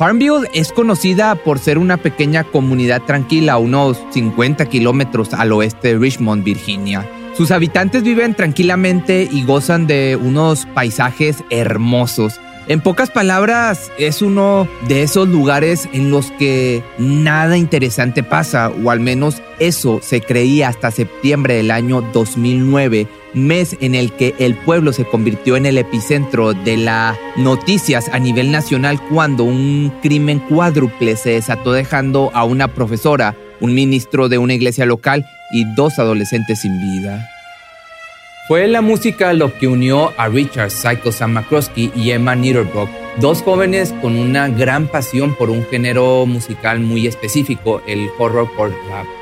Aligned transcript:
Farmville 0.00 0.48
es 0.54 0.72
conocida 0.72 1.34
por 1.34 1.58
ser 1.58 1.76
una 1.76 1.98
pequeña 1.98 2.44
comunidad 2.44 3.02
tranquila 3.02 3.52
a 3.52 3.58
unos 3.58 3.98
50 4.12 4.64
kilómetros 4.64 5.34
al 5.34 5.52
oeste 5.52 5.88
de 5.88 5.98
Richmond, 5.98 6.42
Virginia. 6.42 7.06
Sus 7.36 7.50
habitantes 7.50 8.02
viven 8.02 8.34
tranquilamente 8.34 9.28
y 9.30 9.44
gozan 9.44 9.86
de 9.86 10.18
unos 10.18 10.64
paisajes 10.64 11.44
hermosos. 11.50 12.40
En 12.66 12.80
pocas 12.80 13.10
palabras, 13.10 13.92
es 13.98 14.22
uno 14.22 14.66
de 14.88 15.02
esos 15.02 15.28
lugares 15.28 15.86
en 15.92 16.10
los 16.10 16.30
que 16.30 16.82
nada 16.96 17.58
interesante 17.58 18.22
pasa, 18.22 18.70
o 18.70 18.90
al 18.90 19.00
menos 19.00 19.42
eso 19.58 20.00
se 20.02 20.22
creía 20.22 20.68
hasta 20.68 20.90
septiembre 20.92 21.56
del 21.56 21.70
año 21.70 22.00
2009, 22.00 23.06
mes 23.34 23.76
en 23.80 23.94
el 23.94 24.12
que 24.12 24.34
el 24.38 24.54
pueblo 24.54 24.92
se 24.92 25.04
convirtió 25.04 25.56
en 25.56 25.66
el 25.66 25.78
epicentro 25.78 26.52
de 26.52 26.76
las 26.76 27.16
noticias 27.36 28.08
a 28.12 28.18
nivel 28.18 28.50
nacional 28.50 29.00
cuando 29.08 29.44
un 29.44 29.92
crimen 30.02 30.38
cuádruple 30.38 31.16
se 31.16 31.30
desató 31.30 31.72
dejando 31.72 32.30
a 32.34 32.44
una 32.44 32.68
profesora, 32.68 33.36
un 33.60 33.74
ministro 33.74 34.28
de 34.28 34.38
una 34.38 34.54
iglesia 34.54 34.86
local 34.86 35.26
y 35.52 35.64
dos 35.74 35.98
adolescentes 35.98 36.60
sin 36.60 36.80
vida. 36.80 37.28
Fue 38.48 38.66
la 38.66 38.80
música 38.80 39.32
lo 39.32 39.56
que 39.56 39.68
unió 39.68 40.12
a 40.16 40.28
Richard 40.28 40.72
Psycho 40.72 41.12
Sam 41.12 41.40
y 41.76 42.10
Emma 42.10 42.34
Niederbrock, 42.34 42.90
dos 43.18 43.42
jóvenes 43.42 43.94
con 44.02 44.16
una 44.16 44.48
gran 44.48 44.88
pasión 44.88 45.36
por 45.36 45.50
un 45.50 45.64
género 45.66 46.26
musical 46.26 46.80
muy 46.80 47.06
específico, 47.06 47.80
el 47.86 48.08
horrorcore 48.18 48.74
rap. 48.88 49.19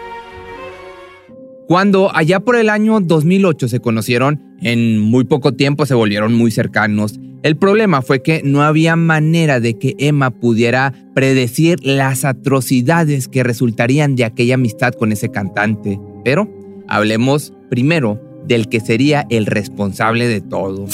Cuando 1.68 2.10
allá 2.16 2.40
por 2.40 2.56
el 2.56 2.70
año 2.70 2.98
2008 2.98 3.68
se 3.68 3.80
conocieron, 3.80 4.40
en 4.62 4.98
muy 4.98 5.24
poco 5.24 5.52
tiempo 5.52 5.84
se 5.84 5.92
volvieron 5.92 6.32
muy 6.32 6.50
cercanos. 6.50 7.20
El 7.42 7.58
problema 7.58 8.00
fue 8.00 8.22
que 8.22 8.40
no 8.42 8.62
había 8.62 8.96
manera 8.96 9.60
de 9.60 9.78
que 9.78 9.94
Emma 9.98 10.30
pudiera 10.30 10.94
predecir 11.14 11.78
las 11.84 12.24
atrocidades 12.24 13.28
que 13.28 13.42
resultarían 13.42 14.16
de 14.16 14.24
aquella 14.24 14.54
amistad 14.54 14.94
con 14.94 15.12
ese 15.12 15.28
cantante. 15.28 16.00
Pero 16.24 16.50
hablemos 16.88 17.52
primero 17.68 18.18
del 18.46 18.70
que 18.70 18.80
sería 18.80 19.26
el 19.28 19.44
responsable 19.44 20.26
de 20.26 20.40
todo. 20.40 20.86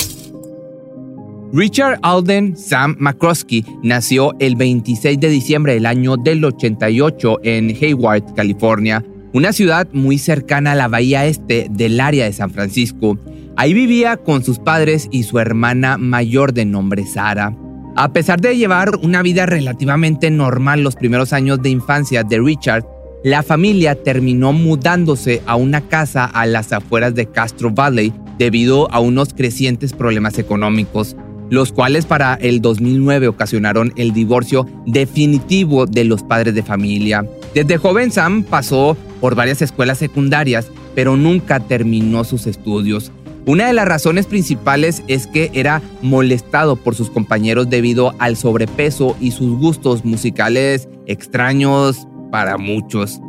Richard 1.53 2.01
Alden 2.03 2.57
Sam 2.57 2.97
McCroskey 2.99 3.65
nació 3.85 4.35
el 4.41 4.57
26 4.57 5.21
de 5.21 5.29
diciembre 5.29 5.75
del 5.75 5.87
año 5.87 6.17
del 6.17 6.45
88 6.45 7.39
en 7.45 7.77
Hayward, 7.81 8.35
California, 8.35 9.05
una 9.35 9.53
ciudad 9.53 9.89
muy 9.93 10.19
cercana 10.19 10.73
a 10.73 10.75
la 10.77 10.87
bahía 10.87 11.27
este 11.27 11.67
del 11.69 11.99
área 11.99 12.25
de 12.25 12.33
San 12.33 12.51
Francisco. 12.51 13.19
Ahí 13.57 13.75
vivía 13.75 14.17
con 14.17 14.45
sus 14.45 14.61
padres 14.61 15.09
y 15.11 15.25
su 15.25 15.41
hermana 15.41 15.99
mayor 15.99 16.55
de 16.55 16.65
nombre 16.65 17.05
Sara. 17.05 17.53
A 17.97 18.13
pesar 18.13 18.41
de 18.41 18.57
llevar 18.57 18.95
una 19.03 19.23
vida 19.23 19.45
relativamente 19.45 20.31
normal 20.31 20.83
los 20.83 20.95
primeros 20.95 21.33
años 21.33 21.61
de 21.63 21.71
infancia 21.71 22.23
de 22.23 22.39
Richard, 22.41 22.87
la 23.25 23.43
familia 23.43 24.01
terminó 24.01 24.53
mudándose 24.53 25.43
a 25.47 25.57
una 25.57 25.81
casa 25.81 26.27
a 26.27 26.47
las 26.47 26.73
afueras 26.73 27.17
de 27.17 27.27
Castro 27.27 27.73
Valley 27.73 28.13
debido 28.39 28.89
a 28.93 29.01
unos 29.01 29.35
crecientes 29.35 29.95
problemas 29.95 30.39
económicos, 30.39 31.17
los 31.51 31.73
cuales 31.73 32.07
para 32.07 32.35
el 32.35 32.61
2009 32.61 33.27
ocasionaron 33.29 33.93
el 33.97 34.13
divorcio 34.13 34.69
definitivo 34.87 35.87
de 35.87 36.05
los 36.05 36.23
padres 36.23 36.55
de 36.55 36.63
familia. 36.63 37.27
Desde 37.53 37.79
joven 37.79 38.11
Sam 38.13 38.45
pasó 38.45 38.97
por 39.21 39.35
varias 39.35 39.63
escuelas 39.63 39.99
secundarias, 39.99 40.71
pero 40.95 41.17
nunca 41.17 41.61
terminó 41.61 42.25
sus 42.25 42.47
estudios. 42.47 43.13
Una 43.47 43.67
de 43.67 43.75
las 43.75 43.87
razones 43.87 44.27
principales 44.27 45.03
es 45.07 45.27
que 45.27 45.51
era 45.53 45.83
molestado 46.01 46.77
por 46.77 46.95
sus 46.95 47.11
compañeros 47.11 47.69
debido 47.69 48.15
al 48.19 48.37
sobrepeso 48.37 49.17
y 49.21 49.33
sus 49.33 49.59
gustos 49.59 50.05
musicales 50.05 50.89
extraños, 51.07 52.07
para 52.35 52.59
muchos. 52.59 53.21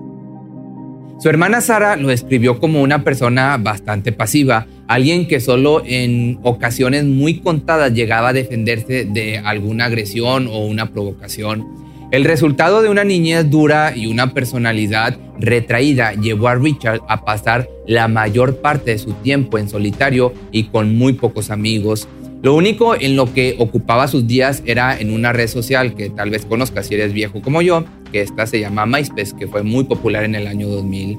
Su 1.19 1.29
hermana 1.29 1.61
Sara 1.61 1.95
lo 1.95 2.07
describió 2.07 2.59
como 2.59 2.81
una 2.81 3.03
persona 3.03 3.55
bastante 3.57 4.11
pasiva, 4.11 4.65
alguien 4.87 5.27
que 5.27 5.39
solo 5.39 5.83
en 5.85 6.39
ocasiones 6.41 7.05
muy 7.05 7.39
contadas 7.39 7.93
llegaba 7.93 8.29
a 8.29 8.33
defenderse 8.33 9.05
de 9.05 9.37
alguna 9.37 9.85
agresión 9.85 10.47
o 10.47 10.65
una 10.65 10.91
provocación. 10.91 11.67
El 12.15 12.23
resultado 12.23 12.81
de 12.81 12.87
una 12.87 13.03
niñez 13.03 13.49
dura 13.49 13.91
y 13.93 14.07
una 14.07 14.33
personalidad 14.33 15.17
retraída 15.37 16.13
llevó 16.13 16.47
a 16.47 16.55
Richard 16.55 17.01
a 17.09 17.25
pasar 17.25 17.67
la 17.87 18.07
mayor 18.07 18.61
parte 18.61 18.91
de 18.91 18.99
su 18.99 19.11
tiempo 19.15 19.57
en 19.57 19.67
solitario 19.67 20.33
y 20.49 20.63
con 20.67 20.95
muy 20.95 21.11
pocos 21.11 21.49
amigos. 21.49 22.07
Lo 22.41 22.55
único 22.55 22.95
en 22.95 23.17
lo 23.17 23.33
que 23.33 23.57
ocupaba 23.59 24.07
sus 24.07 24.27
días 24.27 24.63
era 24.65 24.97
en 24.97 25.11
una 25.11 25.33
red 25.33 25.49
social 25.49 25.93
que 25.93 26.09
tal 26.09 26.29
vez 26.29 26.45
conozcas 26.45 26.87
si 26.87 26.93
eres 26.93 27.11
viejo 27.11 27.41
como 27.41 27.61
yo, 27.61 27.83
que 28.13 28.21
esta 28.21 28.47
se 28.47 28.61
llama 28.61 28.85
MySpace, 28.85 29.35
que 29.37 29.47
fue 29.47 29.63
muy 29.63 29.83
popular 29.83 30.23
en 30.23 30.35
el 30.35 30.47
año 30.47 30.69
2000. 30.69 31.17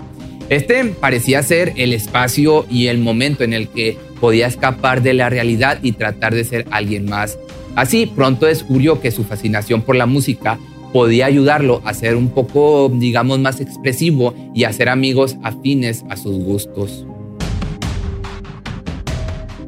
Este 0.49 0.83
parecía 0.87 1.43
ser 1.43 1.75
el 1.77 1.93
espacio 1.93 2.65
y 2.71 2.87
el 2.87 2.97
momento 2.97 3.45
en 3.45 3.53
el 3.53 3.69
que 3.69 3.99
podía 4.19 4.47
escapar 4.47 5.03
de 5.03 5.13
la 5.13 5.29
realidad 5.29 5.79
y 5.83 5.93
tratar 5.93 6.35
de 6.35 6.45
ser 6.45 6.65
alguien 6.71 7.05
más. 7.05 7.39
Así 7.75 8.07
pronto 8.07 8.47
descubrió 8.47 9.03
que 9.03 9.11
su 9.11 9.25
fascinación 9.25 9.83
por 9.83 9.97
la 9.97 10.07
música 10.07 10.59
podía 10.97 11.27
ayudarlo 11.27 11.83
a 11.85 11.93
ser 11.93 12.17
un 12.17 12.31
poco, 12.31 12.89
digamos, 12.89 13.39
más 13.39 13.61
expresivo 13.61 14.33
y 14.55 14.65
a 14.65 14.71
hacer 14.71 14.89
amigos 14.89 15.37
afines 15.43 16.07
a 16.09 16.17
sus 16.17 16.43
gustos. 16.43 17.07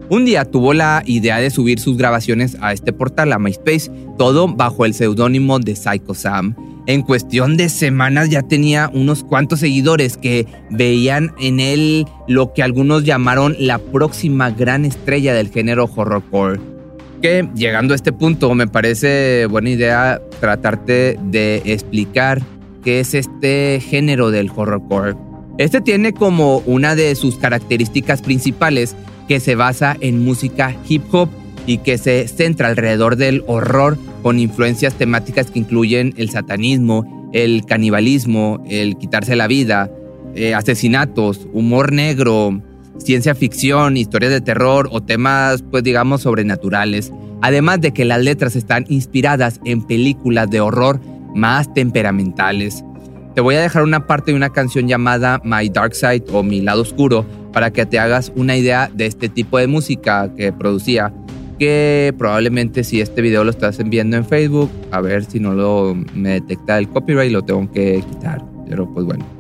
Un 0.09 0.25
día 0.25 0.47
tuvo 0.47 0.73
la 0.73 1.03
idea 1.05 1.37
de 1.37 1.51
subir 1.51 1.81
sus 1.81 1.99
grabaciones 1.99 2.57
a 2.63 2.73
este 2.73 2.95
portal, 2.95 3.35
a 3.35 3.39
MySpace, 3.39 3.91
todo 4.17 4.49
bajo 4.49 4.87
el 4.87 4.95
seudónimo 4.95 5.59
de 5.59 5.77
Psycho 5.77 6.15
Sam. 6.15 6.57
En 6.87 7.03
cuestión 7.03 7.59
de 7.59 7.69
semanas 7.69 8.31
ya 8.31 8.41
tenía 8.41 8.91
unos 8.95 9.23
cuantos 9.23 9.61
seguidores 9.61 10.17
que 10.17 10.47
veían 10.71 11.35
en 11.39 11.61
él 11.61 12.07
lo 12.27 12.55
que 12.55 12.63
algunos 12.63 13.05
llamaron 13.05 13.55
la 13.59 13.77
próxima 13.77 14.51
gran 14.51 14.87
estrella 14.87 15.35
del 15.35 15.51
género 15.51 15.91
horrorcore. 15.95 16.78
Que 17.23 17.49
llegando 17.55 17.95
a 17.95 17.97
este 17.97 18.13
punto 18.13 18.55
me 18.55 18.69
parece 18.69 19.47
buena 19.47 19.71
idea 19.71 20.21
tratarte 20.41 21.19
de 21.25 21.63
explicar 21.65 22.43
qué 22.85 23.01
es 23.01 23.15
este 23.15 23.81
género 23.81 24.31
del 24.31 24.51
horrorcore. 24.55 25.17
Este 25.59 25.81
tiene 25.81 26.13
como 26.13 26.59
una 26.59 26.95
de 26.95 27.17
sus 27.17 27.37
características 27.37 28.23
principales 28.23 28.95
que 29.27 29.41
se 29.41 29.57
basa 29.57 29.97
en 30.01 30.25
música 30.25 30.77
hip 30.89 31.03
hop 31.13 31.29
y 31.67 31.79
que 31.79 31.99
se 31.99 32.29
centra 32.29 32.69
alrededor 32.69 33.17
del 33.17 33.43
horror 33.49 33.99
con 34.23 34.39
influencias 34.39 34.95
temáticas 34.95 35.51
que 35.51 35.59
incluyen 35.59 36.15
el 36.17 36.31
satanismo, 36.31 37.31
el 37.33 37.65
canibalismo, 37.67 38.65
el 38.69 38.97
quitarse 38.97 39.35
la 39.35 39.49
vida, 39.49 39.91
eh, 40.35 40.55
asesinatos, 40.55 41.49
humor 41.53 41.93
negro, 41.93 42.63
ciencia 42.99 43.35
ficción, 43.35 43.97
historias 43.97 44.33
de 44.33 44.41
terror 44.41 44.89
o 44.93 45.03
temas, 45.03 45.63
pues 45.71 45.83
digamos, 45.83 46.23
sobrenaturales. 46.23 47.13
Además 47.41 47.81
de 47.81 47.93
que 47.93 48.05
las 48.05 48.23
letras 48.23 48.57
están 48.57 48.85
inspiradas 48.89 49.61
en 49.65 49.83
películas 49.83 50.51
de 50.51 50.61
horror 50.61 51.01
más 51.35 51.73
temperamentales. 51.73 52.85
Te 53.35 53.41
voy 53.41 53.55
a 53.55 53.61
dejar 53.61 53.85
una 53.85 54.07
parte 54.07 54.33
de 54.33 54.37
una 54.37 54.51
canción 54.51 54.89
llamada 54.89 55.41
My 55.45 55.69
Dark 55.69 55.95
Side 55.95 56.25
o 56.33 56.43
Mi 56.43 56.61
Lado 56.61 56.83
Oscuro 56.83 57.25
para 57.53 57.73
que 57.73 57.87
te 57.87 57.99
hagas 57.99 58.33
una 58.35 58.57
idea 58.57 58.91
de 58.93 59.07
este 59.07 59.29
tipo 59.29 59.59
de 59.59 59.69
música 59.69 60.33
que 60.37 60.53
producía 60.53 61.13
que 61.59 62.15
probablemente 62.17 62.85
si 62.85 63.01
este 63.01 63.21
video 63.21 63.45
lo 63.45 63.51
estás 63.51 63.79
viendo 63.89 64.17
en 64.17 64.25
Facebook, 64.25 64.71
a 64.91 65.01
ver 65.01 65.25
si 65.25 65.41
no 65.41 65.55
lo 65.55 65.97
me 66.15 66.31
detecta 66.31 66.79
el 66.79 66.89
copyright, 66.89 67.33
lo 67.33 67.43
tengo 67.43 67.71
que 67.73 68.03
quitar. 68.09 68.45
Pero 68.69 68.93
pues 68.93 69.07
bueno. 69.07 69.38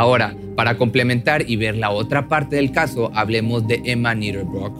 Ahora, 0.00 0.34
para 0.56 0.78
complementar 0.78 1.44
y 1.46 1.56
ver 1.56 1.76
la 1.76 1.90
otra 1.90 2.26
parte 2.26 2.56
del 2.56 2.72
caso, 2.72 3.10
hablemos 3.14 3.68
de 3.68 3.82
Emma 3.84 4.14
Niederbrock. 4.14 4.72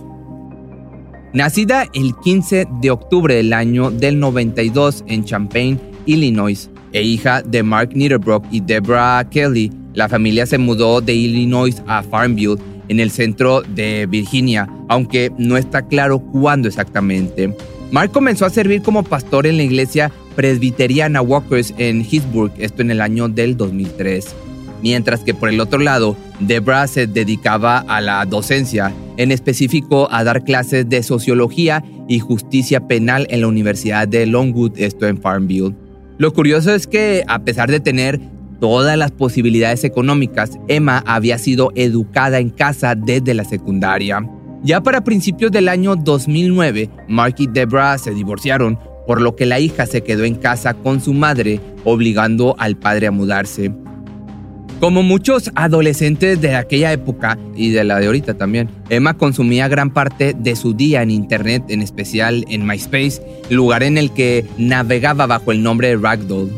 Nacida 1.35 1.87
el 1.93 2.15
15 2.25 2.67
de 2.81 2.91
octubre 2.91 3.35
del 3.35 3.53
año 3.53 3.91
del 3.91 4.19
92 4.19 5.05
en 5.09 5.27
Champaign, 5.27 5.79
Illinois, 6.07 6.71
e 6.95 7.03
hija 7.03 7.43
de 7.43 7.63
Mark 7.63 7.91
Niederbrock 7.93 8.47
y 8.51 8.61
Deborah 8.61 9.29
Kelly, 9.29 9.71
la 9.93 10.09
familia 10.09 10.47
se 10.47 10.57
mudó 10.57 11.03
de 11.03 11.13
Illinois 11.13 11.83
a 11.87 12.03
Farmville, 12.03 12.57
en 12.89 12.99
el 12.99 13.11
centro 13.11 13.61
de 13.61 14.07
Virginia, 14.07 14.71
aunque 14.89 15.31
no 15.37 15.59
está 15.59 15.87
claro 15.87 16.21
cuándo 16.21 16.67
exactamente. 16.67 17.55
Mark 17.93 18.11
comenzó 18.11 18.47
a 18.47 18.51
servir 18.51 18.81
como 18.81 19.03
pastor 19.03 19.47
en 19.47 19.59
la 19.59 19.65
iglesia 19.65 20.11
presbiteriana 20.35 21.21
Walkers 21.21 21.75
en 21.77 22.07
Hillsburg, 22.11 22.53
esto 22.57 22.81
en 22.81 22.91
el 22.91 23.03
año 23.03 23.29
del 23.29 23.59
2003. 23.59 24.35
Mientras 24.83 25.21
que 25.21 25.35
por 25.35 25.49
el 25.49 25.61
otro 25.61 25.79
lado, 25.79 26.17
Debra 26.41 26.87
se 26.87 27.07
dedicaba 27.07 27.79
a 27.79 28.01
la 28.01 28.25
docencia, 28.25 28.93
en 29.17 29.33
específico 29.33 30.09
a 30.11 30.25
dar 30.25 30.45
clases 30.45 30.89
de 30.89 31.03
sociología 31.03 31.85
y 32.09 32.19
justicia 32.19 32.87
penal 32.87 33.27
en 33.31 33.43
la 33.43 33.49
Universidad 33.49 34.09
de 34.09 34.27
Longwood, 34.27 34.79
esto 34.79 35.07
en 35.07 35.21
Farmville. 35.21 35.75
Lo 36.19 36.33
curioso 36.33 36.75
es 36.75 36.87
que 36.87 37.25
a 37.29 37.41
pesar 37.41 37.71
de 37.71 37.81
tener 37.81 38.21
todas 38.61 38.97
las 38.97 39.11
posibilidades 39.11 39.85
económicas, 39.85 40.59
Emma 40.69 41.03
había 41.07 41.39
sido 41.39 41.73
educada 41.75 42.39
en 42.39 42.51
casa 42.51 42.95
desde 42.95 43.35
la 43.35 43.45
secundaria. 43.45 44.27
Ya 44.63 44.83
para 44.83 45.03
principios 45.03 45.51
del 45.51 45.69
año 45.69 45.97
2009, 45.97 46.91
Mark 47.09 47.37
y 47.39 47.47
Debra 47.47 47.97
se 47.97 48.13
divorciaron, 48.13 48.79
por 49.07 49.23
lo 49.23 49.35
que 49.35 49.47
la 49.47 49.59
hija 49.59 49.87
se 49.87 50.03
quedó 50.03 50.25
en 50.25 50.35
casa 50.35 50.75
con 50.75 51.01
su 51.01 51.15
madre, 51.15 51.61
obligando 51.85 52.55
al 52.59 52.77
padre 52.77 53.07
a 53.07 53.11
mudarse. 53.11 53.73
Como 54.81 55.03
muchos 55.03 55.51
adolescentes 55.57 56.41
de 56.41 56.57
aquella 56.57 56.91
época 56.91 57.39
y 57.55 57.69
de 57.69 57.85
la 57.85 58.01
de 58.01 58.07
ahorita 58.07 58.33
también, 58.39 58.71
Emma 58.89 59.19
consumía 59.19 59.69
gran 59.69 59.91
parte 59.91 60.33
de 60.33 60.57
su 60.57 60.73
día 60.73 61.03
en 61.03 61.11
Internet, 61.11 61.65
en 61.69 61.83
especial 61.83 62.47
en 62.49 62.67
MySpace, 62.67 63.21
lugar 63.51 63.83
en 63.83 63.99
el 63.99 64.11
que 64.11 64.47
navegaba 64.57 65.27
bajo 65.27 65.53
el 65.53 65.63
nombre 65.63 65.89
de 65.89 65.97
Ragdoll. 65.97 66.51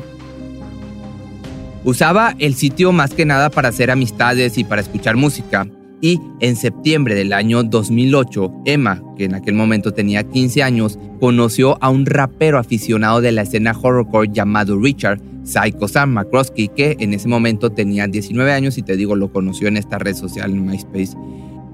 Usaba 1.83 2.37
el 2.39 2.55
sitio 2.55 2.93
más 2.93 3.13
que 3.13 3.25
nada 3.25 3.51
para 3.51 3.71
hacer 3.71 3.91
amistades 3.91 4.57
y 4.57 4.63
para 4.63 4.83
escuchar 4.83 5.17
música. 5.17 5.67
Y 6.05 6.21
en 6.41 6.57
septiembre 6.57 7.15
del 7.15 7.33
año 7.33 7.63
2008, 7.63 8.53
Emma, 8.65 9.01
que 9.17 9.25
en 9.25 9.37
aquel 9.37 9.55
momento 9.55 9.95
tenía 9.95 10.25
15 10.25 10.61
años, 10.61 10.99
conoció 11.21 11.79
a 11.81 11.91
un 11.91 12.07
rapero 12.07 12.59
aficionado 12.59 13.21
de 13.21 13.31
la 13.31 13.43
escena 13.43 13.71
horrorcore 13.71 14.29
llamado 14.33 14.77
Richard, 14.81 15.21
Psycho 15.45 15.87
Sam 15.87 16.11
McCroskey, 16.11 16.71
que 16.75 16.97
en 16.99 17.15
ese 17.15 17.29
momento 17.29 17.71
tenía 17.71 18.09
19 18.09 18.53
años 18.53 18.79
y 18.79 18.83
te 18.83 18.97
digo, 18.97 19.15
lo 19.15 19.33
conoció 19.33 19.69
en 19.69 19.77
esta 19.77 20.01
red 20.01 20.17
social 20.17 20.51
en 20.51 20.67
MySpace. 20.67 21.17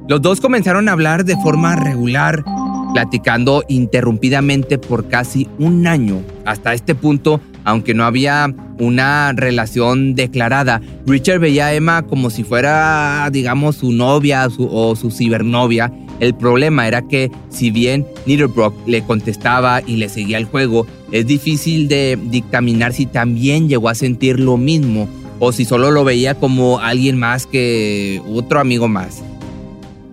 Los 0.08 0.20
dos 0.20 0.42
comenzaron 0.42 0.90
a 0.90 0.92
hablar 0.92 1.24
de 1.24 1.36
forma 1.36 1.74
regular, 1.76 2.44
platicando 2.92 3.64
interrumpidamente 3.66 4.76
por 4.76 5.08
casi 5.08 5.48
un 5.58 5.86
año. 5.86 6.20
Hasta 6.44 6.74
este 6.74 6.94
punto, 6.94 7.40
aunque 7.68 7.92
no 7.92 8.04
había 8.04 8.54
una 8.78 9.32
relación 9.34 10.14
declarada, 10.14 10.80
Richard 11.06 11.38
veía 11.38 11.66
a 11.66 11.74
Emma 11.74 12.02
como 12.02 12.30
si 12.30 12.42
fuera, 12.42 13.28
digamos, 13.30 13.76
su 13.76 13.92
novia 13.92 14.48
o 14.58 14.96
su 14.96 15.10
cibernovia. 15.10 15.92
El 16.18 16.34
problema 16.34 16.88
era 16.88 17.02
que, 17.02 17.30
si 17.50 17.70
bien 17.70 18.06
Niederbrock 18.24 18.74
le 18.88 19.02
contestaba 19.02 19.82
y 19.86 19.96
le 19.96 20.08
seguía 20.08 20.38
el 20.38 20.46
juego, 20.46 20.86
es 21.12 21.26
difícil 21.26 21.88
de 21.88 22.18
dictaminar 22.30 22.94
si 22.94 23.04
también 23.04 23.68
llegó 23.68 23.90
a 23.90 23.94
sentir 23.94 24.40
lo 24.40 24.56
mismo 24.56 25.06
o 25.38 25.52
si 25.52 25.66
solo 25.66 25.90
lo 25.90 26.04
veía 26.04 26.36
como 26.36 26.78
alguien 26.78 27.18
más 27.18 27.46
que 27.46 28.22
otro 28.32 28.60
amigo 28.60 28.88
más. 28.88 29.22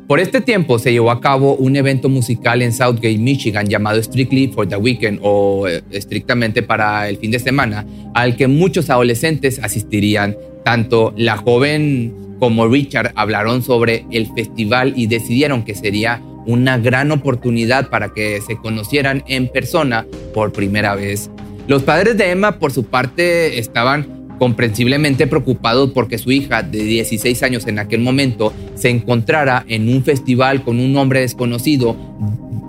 Por 0.08 0.20
este 0.20 0.40
tiempo 0.40 0.78
se 0.78 0.92
llevó 0.92 1.10
a 1.10 1.20
cabo 1.20 1.56
un 1.56 1.76
evento 1.76 2.10
musical 2.10 2.62
en 2.62 2.74
Southgate, 2.74 3.18
Michigan, 3.18 3.68
llamado 3.68 4.02
Strictly 4.02 4.50
for 4.50 4.68
the 4.68 4.76
Weekend 4.76 5.20
o 5.24 5.68
eh, 5.68 5.82
estrictamente 5.90 6.62
para 6.62 7.10
el 7.10 7.18
fin 7.18 7.32
de 7.32 7.40
semana, 7.40 7.88
al 8.14 8.36
que 8.36 8.48
muchos 8.48 8.92
adolescentes 8.92 9.60
asistirían. 9.64 10.38
Tanto 10.64 11.12
la 11.18 11.38
joven 11.38 12.14
como 12.38 12.68
Richard 12.68 13.14
hablaron 13.16 13.64
sobre 13.64 14.06
el 14.12 14.28
festival 14.34 14.94
y 14.96 15.08
decidieron 15.08 15.64
que 15.66 15.74
sería 15.74 16.22
una 16.46 16.78
gran 16.78 17.12
oportunidad 17.12 17.90
para 17.90 18.14
que 18.14 18.42
se 18.42 18.58
conocieran 18.58 19.24
en 19.28 19.48
persona 19.48 20.06
por 20.36 20.54
primera 20.54 20.94
vez. 20.94 21.32
Los 21.68 21.82
padres 21.82 22.16
de 22.16 22.30
Emma, 22.30 22.60
por 22.60 22.72
su 22.72 22.84
parte, 22.84 23.58
estaban 23.58 24.15
comprensiblemente 24.38 25.28
preocupado 25.28 25.94
porque 25.94 26.18
su 26.18 26.32
hija 26.32 26.64
de 26.64 26.84
16 26.84 27.44
años 27.44 27.68
en 27.68 27.80
aquel 27.80 28.02
momento 28.02 28.54
se 28.76 28.90
encontrara 28.90 29.66
en 29.68 29.90
un 29.90 30.04
festival 30.04 30.64
con 30.64 30.80
un 30.80 30.96
hombre 30.98 31.22
desconocido 31.22 31.96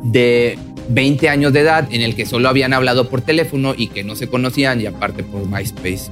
de 0.05 0.59
20 0.89 1.29
años 1.29 1.53
de 1.53 1.61
edad 1.61 1.89
en 1.91 2.03
el 2.03 2.15
que 2.15 2.27
solo 2.27 2.49
habían 2.49 2.73
hablado 2.73 3.09
por 3.09 3.21
teléfono 3.21 3.75
y 3.77 3.89
que 3.89 4.05
no 4.05 4.15
se 4.15 4.29
conocían 4.29 4.81
y 4.81 4.87
aparte 4.87 5.23
por 5.23 5.49
MySpace. 5.49 6.11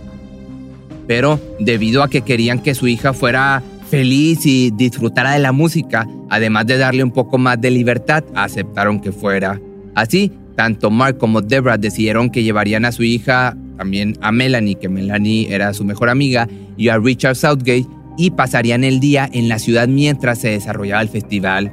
Pero 1.06 1.40
debido 1.60 2.02
a 2.02 2.08
que 2.08 2.22
querían 2.22 2.60
que 2.60 2.74
su 2.74 2.88
hija 2.88 3.12
fuera 3.12 3.62
feliz 3.90 4.46
y 4.46 4.70
disfrutara 4.70 5.32
de 5.32 5.38
la 5.38 5.52
música, 5.52 6.08
además 6.30 6.66
de 6.66 6.78
darle 6.78 7.04
un 7.04 7.12
poco 7.12 7.38
más 7.38 7.60
de 7.60 7.70
libertad, 7.70 8.24
aceptaron 8.34 9.00
que 9.00 9.12
fuera. 9.12 9.60
Así, 9.94 10.32
tanto 10.56 10.90
Mark 10.90 11.18
como 11.18 11.42
Deborah 11.42 11.76
decidieron 11.76 12.30
que 12.30 12.42
llevarían 12.42 12.84
a 12.84 12.92
su 12.92 13.02
hija 13.02 13.56
también 13.76 14.17
a 14.21 14.32
Melanie, 14.32 14.76
que 14.76 14.88
Melanie 14.88 15.53
era 15.53 15.73
su 15.75 15.85
mejor 15.85 16.09
amiga, 16.09 16.49
y 16.76 16.88
a 16.88 16.99
Richard 16.99 17.37
Southgate, 17.37 17.87
y 18.17 18.31
pasarían 18.31 18.85
el 18.85 19.00
día 19.00 19.29
en 19.32 19.49
la 19.49 19.59
ciudad 19.59 19.88
mientras 19.88 20.38
se 20.38 20.50
desarrollaba 20.50 21.03
el 21.03 21.09
festival. 21.09 21.73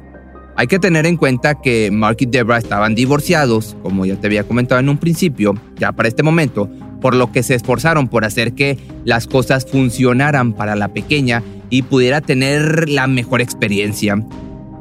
Hay 0.56 0.66
que 0.66 0.78
tener 0.78 1.06
en 1.06 1.16
cuenta 1.16 1.60
que 1.60 1.90
Mark 1.90 2.18
y 2.20 2.26
Deborah 2.26 2.58
estaban 2.58 2.94
divorciados, 2.94 3.76
como 3.82 4.04
ya 4.04 4.16
te 4.16 4.26
había 4.26 4.44
comentado 4.44 4.80
en 4.80 4.88
un 4.88 4.98
principio, 4.98 5.54
ya 5.78 5.92
para 5.92 6.08
este 6.08 6.22
momento, 6.22 6.68
por 7.00 7.14
lo 7.14 7.32
que 7.32 7.42
se 7.42 7.54
esforzaron 7.54 8.08
por 8.08 8.24
hacer 8.24 8.52
que 8.52 8.78
las 9.04 9.26
cosas 9.26 9.66
funcionaran 9.66 10.52
para 10.52 10.76
la 10.76 10.88
pequeña 10.88 11.42
y 11.70 11.82
pudiera 11.82 12.20
tener 12.20 12.88
la 12.88 13.06
mejor 13.06 13.40
experiencia. 13.40 14.22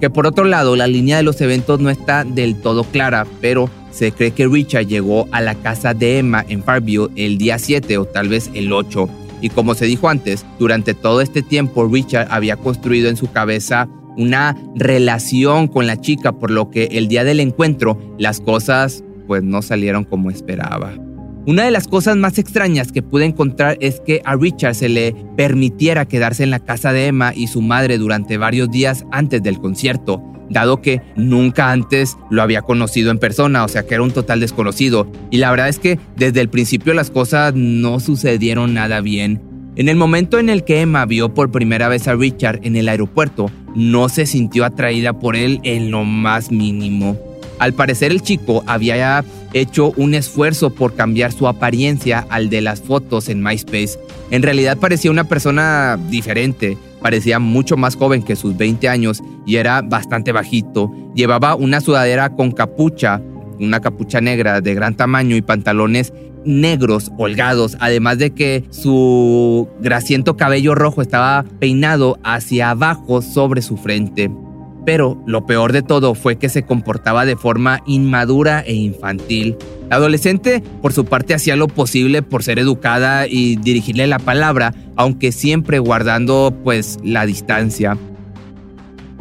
Que 0.01 0.09
por 0.09 0.27
otro 0.27 0.43
lado, 0.43 0.75
la 0.75 0.87
línea 0.87 1.17
de 1.17 1.23
los 1.23 1.39
eventos 1.41 1.79
no 1.79 1.89
está 1.89 2.23
del 2.25 2.55
todo 2.55 2.83
clara, 2.83 3.25
pero 3.39 3.69
se 3.91 4.11
cree 4.11 4.31
que 4.31 4.47
Richard 4.47 4.87
llegó 4.87 5.27
a 5.31 5.41
la 5.41 5.55
casa 5.55 5.93
de 5.93 6.19
Emma 6.19 6.43
en 6.47 6.63
Farview 6.63 7.09
el 7.15 7.37
día 7.37 7.59
7 7.59 7.97
o 7.97 8.05
tal 8.05 8.29
vez 8.29 8.49
el 8.53 8.71
8. 8.73 9.07
Y 9.41 9.49
como 9.49 9.75
se 9.75 9.85
dijo 9.85 10.09
antes, 10.09 10.45
durante 10.59 10.93
todo 10.93 11.21
este 11.21 11.41
tiempo 11.41 11.87
Richard 11.87 12.27
había 12.31 12.57
construido 12.57 13.09
en 13.09 13.17
su 13.17 13.31
cabeza 13.31 13.87
una 14.17 14.57
relación 14.75 15.67
con 15.67 15.87
la 15.87 15.99
chica, 15.99 16.33
por 16.33 16.51
lo 16.51 16.69
que 16.69 16.85
el 16.91 17.07
día 17.07 17.23
del 17.23 17.39
encuentro 17.39 17.97
las 18.17 18.39
cosas 18.39 19.03
pues 19.27 19.43
no 19.43 19.61
salieron 19.61 20.03
como 20.03 20.29
esperaba. 20.29 20.93
Una 21.47 21.63
de 21.63 21.71
las 21.71 21.87
cosas 21.87 22.17
más 22.17 22.37
extrañas 22.37 22.91
que 22.91 23.01
pude 23.01 23.25
encontrar 23.25 23.77
es 23.81 23.99
que 23.99 24.21
a 24.25 24.35
Richard 24.35 24.75
se 24.75 24.89
le 24.89 25.15
permitiera 25.35 26.05
quedarse 26.05 26.43
en 26.43 26.51
la 26.51 26.59
casa 26.59 26.93
de 26.93 27.07
Emma 27.07 27.33
y 27.35 27.47
su 27.47 27.61
madre 27.61 27.97
durante 27.97 28.37
varios 28.37 28.69
días 28.69 29.05
antes 29.11 29.41
del 29.41 29.59
concierto 29.59 30.21
dado 30.51 30.81
que 30.81 31.01
nunca 31.15 31.71
antes 31.71 32.17
lo 32.29 32.41
había 32.41 32.61
conocido 32.61 33.09
en 33.11 33.19
persona, 33.19 33.63
o 33.63 33.67
sea 33.67 33.85
que 33.85 33.95
era 33.95 34.03
un 34.03 34.11
total 34.11 34.39
desconocido. 34.39 35.11
Y 35.31 35.37
la 35.37 35.49
verdad 35.49 35.69
es 35.69 35.79
que 35.79 35.99
desde 36.15 36.41
el 36.41 36.49
principio 36.49 36.93
las 36.93 37.09
cosas 37.09 37.53
no 37.55 37.99
sucedieron 37.99 38.73
nada 38.73 39.01
bien. 39.01 39.41
En 39.75 39.87
el 39.87 39.95
momento 39.95 40.37
en 40.37 40.49
el 40.49 40.65
que 40.65 40.81
Emma 40.81 41.05
vio 41.05 41.33
por 41.33 41.49
primera 41.49 41.87
vez 41.87 42.07
a 42.07 42.15
Richard 42.15 42.59
en 42.63 42.75
el 42.75 42.89
aeropuerto, 42.89 43.49
no 43.73 44.09
se 44.09 44.25
sintió 44.25 44.65
atraída 44.65 45.13
por 45.13 45.35
él 45.35 45.61
en 45.63 45.91
lo 45.91 46.03
más 46.03 46.51
mínimo. 46.51 47.17
Al 47.57 47.73
parecer 47.73 48.11
el 48.11 48.21
chico 48.21 48.63
había 48.65 49.23
hecho 49.53 49.93
un 49.95 50.13
esfuerzo 50.13 50.71
por 50.71 50.95
cambiar 50.95 51.31
su 51.31 51.47
apariencia 51.47 52.25
al 52.29 52.49
de 52.49 52.59
las 52.59 52.81
fotos 52.81 53.29
en 53.29 53.41
MySpace. 53.41 53.99
En 54.29 54.41
realidad 54.41 54.77
parecía 54.77 55.11
una 55.11 55.25
persona 55.25 55.97
diferente, 56.09 56.77
parecía 57.01 57.39
mucho 57.39 57.77
más 57.77 57.95
joven 57.95 58.23
que 58.23 58.35
sus 58.35 58.55
20 58.57 58.87
años 58.87 59.21
y 59.45 59.57
era 59.57 59.81
bastante 59.81 60.31
bajito. 60.31 60.91
Llevaba 61.15 61.55
una 61.55 61.81
sudadera 61.81 62.29
con 62.29 62.51
capucha, 62.51 63.21
una 63.59 63.79
capucha 63.79 64.21
negra 64.21 64.61
de 64.61 64.73
gran 64.73 64.95
tamaño 64.95 65.35
y 65.35 65.41
pantalones 65.41 66.13
negros 66.45 67.11
holgados, 67.17 67.77
además 67.79 68.17
de 68.17 68.31
que 68.31 68.63
su 68.69 69.67
grasiento 69.79 70.37
cabello 70.37 70.75
rojo 70.75 71.01
estaba 71.01 71.45
peinado 71.59 72.19
hacia 72.23 72.71
abajo 72.71 73.21
sobre 73.21 73.61
su 73.61 73.77
frente. 73.77 74.31
Pero 74.85 75.21
lo 75.25 75.45
peor 75.45 75.73
de 75.73 75.83
todo 75.83 76.15
fue 76.15 76.37
que 76.37 76.49
se 76.49 76.63
comportaba 76.63 77.25
de 77.25 77.35
forma 77.35 77.81
inmadura 77.85 78.61
e 78.61 78.73
infantil. 78.73 79.57
La 79.89 79.97
adolescente, 79.97 80.63
por 80.81 80.93
su 80.93 81.05
parte, 81.05 81.33
hacía 81.33 81.55
lo 81.55 81.67
posible 81.67 82.21
por 82.21 82.43
ser 82.43 82.59
educada 82.59 83.27
y 83.27 83.57
dirigirle 83.57 84.07
la 84.07 84.19
palabra, 84.19 84.73
aunque 84.95 85.31
siempre 85.31 85.79
guardando 85.79 86.53
pues 86.63 86.97
la 87.03 87.25
distancia. 87.25 87.97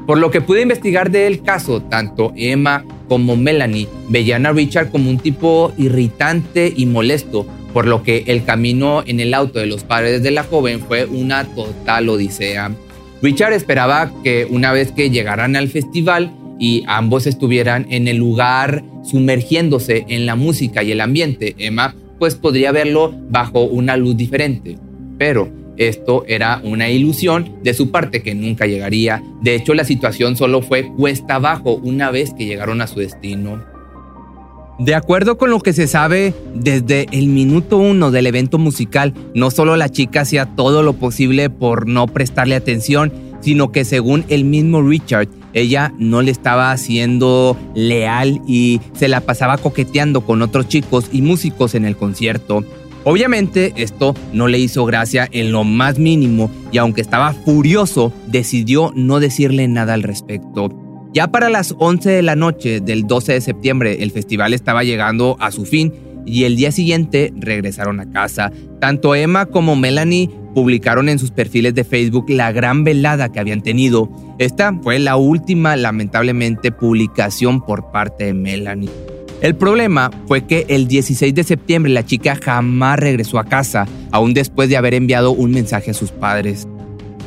Por 0.07 0.19
lo 0.19 0.31
que 0.31 0.41
pude 0.41 0.63
investigar 0.63 1.11
del 1.11 1.43
caso, 1.43 1.83
tanto 1.83 2.33
Emma 2.37 2.85
como 3.09 3.37
Melanie 3.37 3.89
veían 4.09 4.47
a 4.47 4.53
Richard 4.53 4.91
como 4.91 5.11
un 5.11 5.19
tipo 5.19 5.73
irritante 5.77 6.73
y 6.75 6.87
molesto, 6.87 7.47
por 7.73 7.87
lo 7.87 8.03
que 8.03 8.25
el 8.27 8.45
camino 8.45 9.03
en 9.07 9.21
el 9.21 9.35
auto 9.35 9.59
de 9.59 9.67
los 9.67 9.85
padres 9.85 10.23
de 10.23 10.31
la 10.31 10.45
joven 10.45 10.81
fue 10.81 11.05
una 11.05 11.45
total 11.45 12.09
odisea. 12.09 12.73
Richard 13.23 13.53
esperaba 13.53 14.13
que 14.25 14.47
una 14.49 14.73
vez 14.73 14.93
que 14.93 15.11
llegaran 15.11 15.57
al 15.57 15.69
festival, 15.69 16.33
y 16.61 16.85
ambos 16.87 17.27
estuvieran 17.27 17.87
en 17.91 18.07
el 18.07 18.19
lugar 18.19 18.85
sumergiéndose 19.03 20.05
en 20.09 20.27
la 20.27 20.37
música 20.37 20.83
y 20.83 20.93
el 20.93 21.01
ambiente, 21.01 21.57
Emma 21.59 21.97
pues 22.19 22.35
podría 22.35 22.71
verlo 22.71 23.15
bajo 23.31 23.63
una 23.63 23.97
luz 23.97 24.15
diferente. 24.15 24.77
Pero 25.17 25.49
esto 25.79 26.25
era 26.29 26.61
una 26.63 26.91
ilusión 26.91 27.57
de 27.63 27.73
su 27.73 27.91
parte 27.91 28.23
que 28.23 28.35
nunca 28.35 28.67
llegaría. 28.67 29.23
De 29.41 29.55
hecho, 29.55 29.73
la 29.73 29.85
situación 29.85 30.37
solo 30.37 30.61
fue 30.61 30.87
cuesta 30.87 31.37
abajo 31.37 31.81
una 31.83 32.11
vez 32.11 32.35
que 32.35 32.45
llegaron 32.45 32.83
a 32.83 32.87
su 32.87 33.01
destino. 33.01 33.65
De 34.81 34.95
acuerdo 34.95 35.37
con 35.37 35.51
lo 35.51 35.61
que 35.61 35.75
se 35.75 35.87
sabe, 35.87 36.33
desde 36.55 37.07
el 37.13 37.27
minuto 37.27 37.77
uno 37.77 38.11
del 38.11 38.27
evento 38.27 38.57
musical, 38.57 39.13
no 39.35 39.51
solo 39.51 39.77
la 39.77 39.91
chica 39.91 40.23
hacía 40.23 40.47
todo 40.47 40.83
lo 40.83 40.95
posible 40.95 41.51
por 41.51 41.87
no 41.87 42.07
prestarle 42.07 42.55
atención, 42.55 43.13
sino 43.43 43.73
que 43.73 43.85
según 43.85 44.25
el 44.31 44.45
mismo 44.45 44.81
Richard, 44.81 45.29
ella 45.53 45.93
no 45.99 46.23
le 46.23 46.31
estaba 46.31 46.73
haciendo 46.73 47.59
leal 47.75 48.41
y 48.49 48.81
se 48.95 49.09
la 49.09 49.21
pasaba 49.21 49.59
coqueteando 49.59 50.23
con 50.23 50.41
otros 50.41 50.67
chicos 50.67 51.11
y 51.13 51.21
músicos 51.21 51.75
en 51.75 51.85
el 51.85 51.95
concierto. 51.95 52.65
Obviamente 53.05 53.75
esto 53.77 54.15
no 54.33 54.49
le 54.49 54.59
hizo 54.59 54.87
gracia 54.87 55.29
en 55.31 55.53
lo 55.53 55.63
más 55.63 55.99
mínimo 55.99 56.51
y 56.73 56.79
aunque 56.79 57.03
estaba 57.03 57.35
furioso, 57.35 58.15
decidió 58.29 58.93
no 58.97 59.21
decirle 59.21 59.69
nada 59.69 59.93
al 59.93 60.05
respecto. 60.05 60.90
Ya 61.13 61.27
para 61.29 61.51
las 61.51 61.75
11 61.77 62.09
de 62.09 62.23
la 62.23 62.37
noche 62.37 62.81
del 62.81 63.07
12 63.09 63.33
de 63.33 63.41
septiembre 63.41 64.03
el 64.03 64.13
festival 64.13 64.55
estaba 64.55 64.85
llegando 64.85 65.37
a 65.41 65.51
su 65.51 65.65
fin 65.65 65.93
y 66.25 66.45
el 66.45 66.55
día 66.55 66.71
siguiente 66.71 67.33
regresaron 67.37 67.99
a 67.99 68.09
casa. 68.11 68.53
Tanto 68.81 69.17
Emma 69.17 69.47
como 69.47 69.75
Melanie 69.75 70.31
publicaron 70.55 71.09
en 71.09 71.19
sus 71.19 71.33
perfiles 71.33 71.75
de 71.75 71.83
Facebook 71.83 72.27
la 72.29 72.53
gran 72.53 72.85
velada 72.85 73.33
que 73.33 73.41
habían 73.41 73.61
tenido. 73.61 74.09
Esta 74.39 74.73
fue 74.83 75.01
la 75.01 75.17
última, 75.17 75.75
lamentablemente, 75.77 76.71
publicación 76.71 77.61
por 77.61 77.91
parte 77.91 78.27
de 78.27 78.35
Melanie. 78.35 78.91
El 79.41 79.57
problema 79.57 80.11
fue 80.27 80.47
que 80.47 80.67
el 80.69 80.87
16 80.87 81.35
de 81.35 81.43
septiembre 81.43 81.91
la 81.91 82.05
chica 82.05 82.39
jamás 82.41 83.01
regresó 83.01 83.39
a 83.39 83.45
casa, 83.45 83.89
aún 84.13 84.33
después 84.33 84.69
de 84.69 84.77
haber 84.77 84.95
enviado 84.95 85.33
un 85.33 85.51
mensaje 85.51 85.91
a 85.91 85.95
sus 85.95 86.13
padres. 86.13 86.69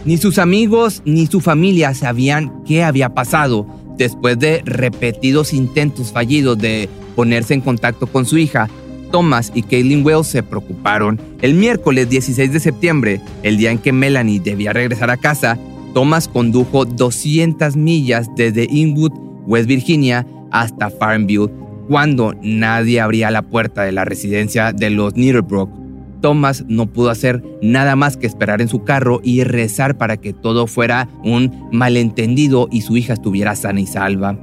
Ni 0.05 0.17
sus 0.17 0.38
amigos 0.38 1.01
ni 1.05 1.27
su 1.27 1.39
familia 1.39 1.93
sabían 1.93 2.63
qué 2.65 2.83
había 2.83 3.13
pasado. 3.13 3.65
Después 3.98 4.38
de 4.38 4.62
repetidos 4.65 5.53
intentos 5.53 6.12
fallidos 6.12 6.57
de 6.57 6.89
ponerse 7.15 7.53
en 7.53 7.62
contacto 7.62 8.07
con 8.07 8.25
su 8.25 8.38
hija, 8.38 8.67
Thomas 9.12 9.51
y 9.53 9.62
Caitlin 9.62 10.05
Wells 10.05 10.27
se 10.27 10.43
preocuparon. 10.43 11.22
El 11.41 11.53
miércoles 11.53 12.10
16 12.10 12.51
de 12.51 12.60
septiembre, 12.60 13.22
el 13.43 13.57
día 13.57 13.72
en 13.72 13.77
que 13.77 13.93
Melanie 13.93 14.39
debía 14.39 14.74
regresar 14.74 15.10
a 15.10 15.17
casa, 15.17 15.57
Thomas 15.93 16.27
condujo 16.27 16.86
200 16.86 17.75
millas 17.75 18.27
desde 18.36 18.67
Inwood, 18.69 19.13
West 19.45 19.67
Virginia, 19.67 20.25
hasta 20.51 20.89
Farmville, 20.89 21.51
cuando 21.88 22.33
nadie 22.41 23.00
abría 23.00 23.31
la 23.31 23.43
puerta 23.43 23.83
de 23.83 23.91
la 23.91 24.03
residencia 24.03 24.74
de 24.74 24.89
los 24.89 25.15
Needlebrook. 25.15 25.83
Thomas 26.24 26.63
no 26.70 26.88
pudo 26.88 27.10
hacer 27.10 27.44
nada 27.62 27.98
más 27.98 28.15
que 28.15 28.27
esperar 28.27 28.62
en 28.62 28.70
su 28.70 28.86
carro 28.86 29.20
y 29.25 29.44
rezar 29.44 29.98
para 29.98 30.15
que 30.15 30.32
todo 30.32 30.68
fuera 30.68 31.10
un 31.22 31.68
malentendido 31.74 32.70
y 32.72 32.80
su 32.82 32.96
hija 32.96 33.12
estuviera 33.12 33.58
sana 33.58 33.82
y 33.82 33.86
salva. 33.86 34.39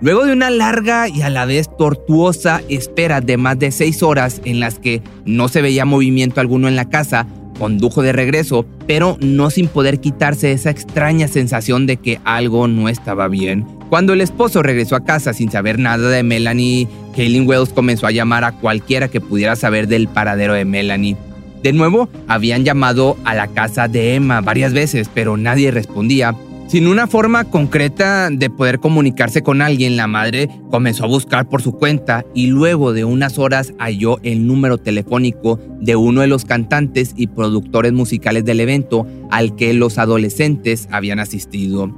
Luego 0.00 0.24
de 0.26 0.32
una 0.32 0.50
larga 0.50 1.08
y 1.08 1.22
a 1.22 1.30
la 1.30 1.44
vez 1.44 1.68
tortuosa 1.76 2.62
espera 2.68 3.20
de 3.20 3.36
más 3.36 3.58
de 3.58 3.72
seis 3.72 4.04
horas 4.04 4.40
en 4.44 4.60
las 4.60 4.78
que 4.78 5.02
no 5.24 5.48
se 5.48 5.60
veía 5.60 5.84
movimiento 5.84 6.40
alguno 6.40 6.68
en 6.68 6.76
la 6.76 6.88
casa, 6.88 7.26
condujo 7.54 8.02
de 8.02 8.12
regreso, 8.12 8.66
pero 8.86 9.16
no 9.20 9.50
sin 9.50 9.68
poder 9.68 10.00
quitarse 10.00 10.52
esa 10.52 10.70
extraña 10.70 11.28
sensación 11.28 11.86
de 11.86 11.96
que 11.96 12.20
algo 12.24 12.68
no 12.68 12.88
estaba 12.88 13.28
bien. 13.28 13.66
Cuando 13.90 14.12
el 14.12 14.20
esposo 14.20 14.62
regresó 14.62 14.96
a 14.96 15.04
casa 15.04 15.32
sin 15.32 15.50
saber 15.50 15.78
nada 15.78 16.08
de 16.08 16.22
Melanie, 16.22 16.88
Kaylin 17.14 17.48
Wells 17.48 17.70
comenzó 17.70 18.06
a 18.06 18.10
llamar 18.10 18.44
a 18.44 18.52
cualquiera 18.52 19.08
que 19.08 19.20
pudiera 19.20 19.56
saber 19.56 19.86
del 19.88 20.08
paradero 20.08 20.54
de 20.54 20.64
Melanie. 20.64 21.16
De 21.62 21.72
nuevo, 21.72 22.08
habían 22.28 22.64
llamado 22.64 23.16
a 23.24 23.34
la 23.34 23.46
casa 23.48 23.88
de 23.88 24.16
Emma 24.16 24.40
varias 24.40 24.72
veces, 24.72 25.08
pero 25.14 25.36
nadie 25.36 25.70
respondía. 25.70 26.34
Sin 26.66 26.86
una 26.86 27.06
forma 27.06 27.44
concreta 27.44 28.30
de 28.30 28.48
poder 28.48 28.80
comunicarse 28.80 29.42
con 29.42 29.60
alguien, 29.60 29.96
la 29.96 30.06
madre 30.06 30.48
comenzó 30.70 31.04
a 31.04 31.08
buscar 31.08 31.48
por 31.48 31.60
su 31.60 31.72
cuenta 31.72 32.24
y 32.34 32.46
luego 32.46 32.92
de 32.92 33.04
unas 33.04 33.38
horas 33.38 33.74
halló 33.78 34.18
el 34.22 34.46
número 34.46 34.78
telefónico 34.78 35.60
de 35.78 35.94
uno 35.94 36.22
de 36.22 36.26
los 36.26 36.46
cantantes 36.46 37.12
y 37.16 37.26
productores 37.28 37.92
musicales 37.92 38.44
del 38.46 38.60
evento 38.60 39.06
al 39.30 39.54
que 39.56 39.74
los 39.74 39.98
adolescentes 39.98 40.88
habían 40.90 41.20
asistido. 41.20 41.92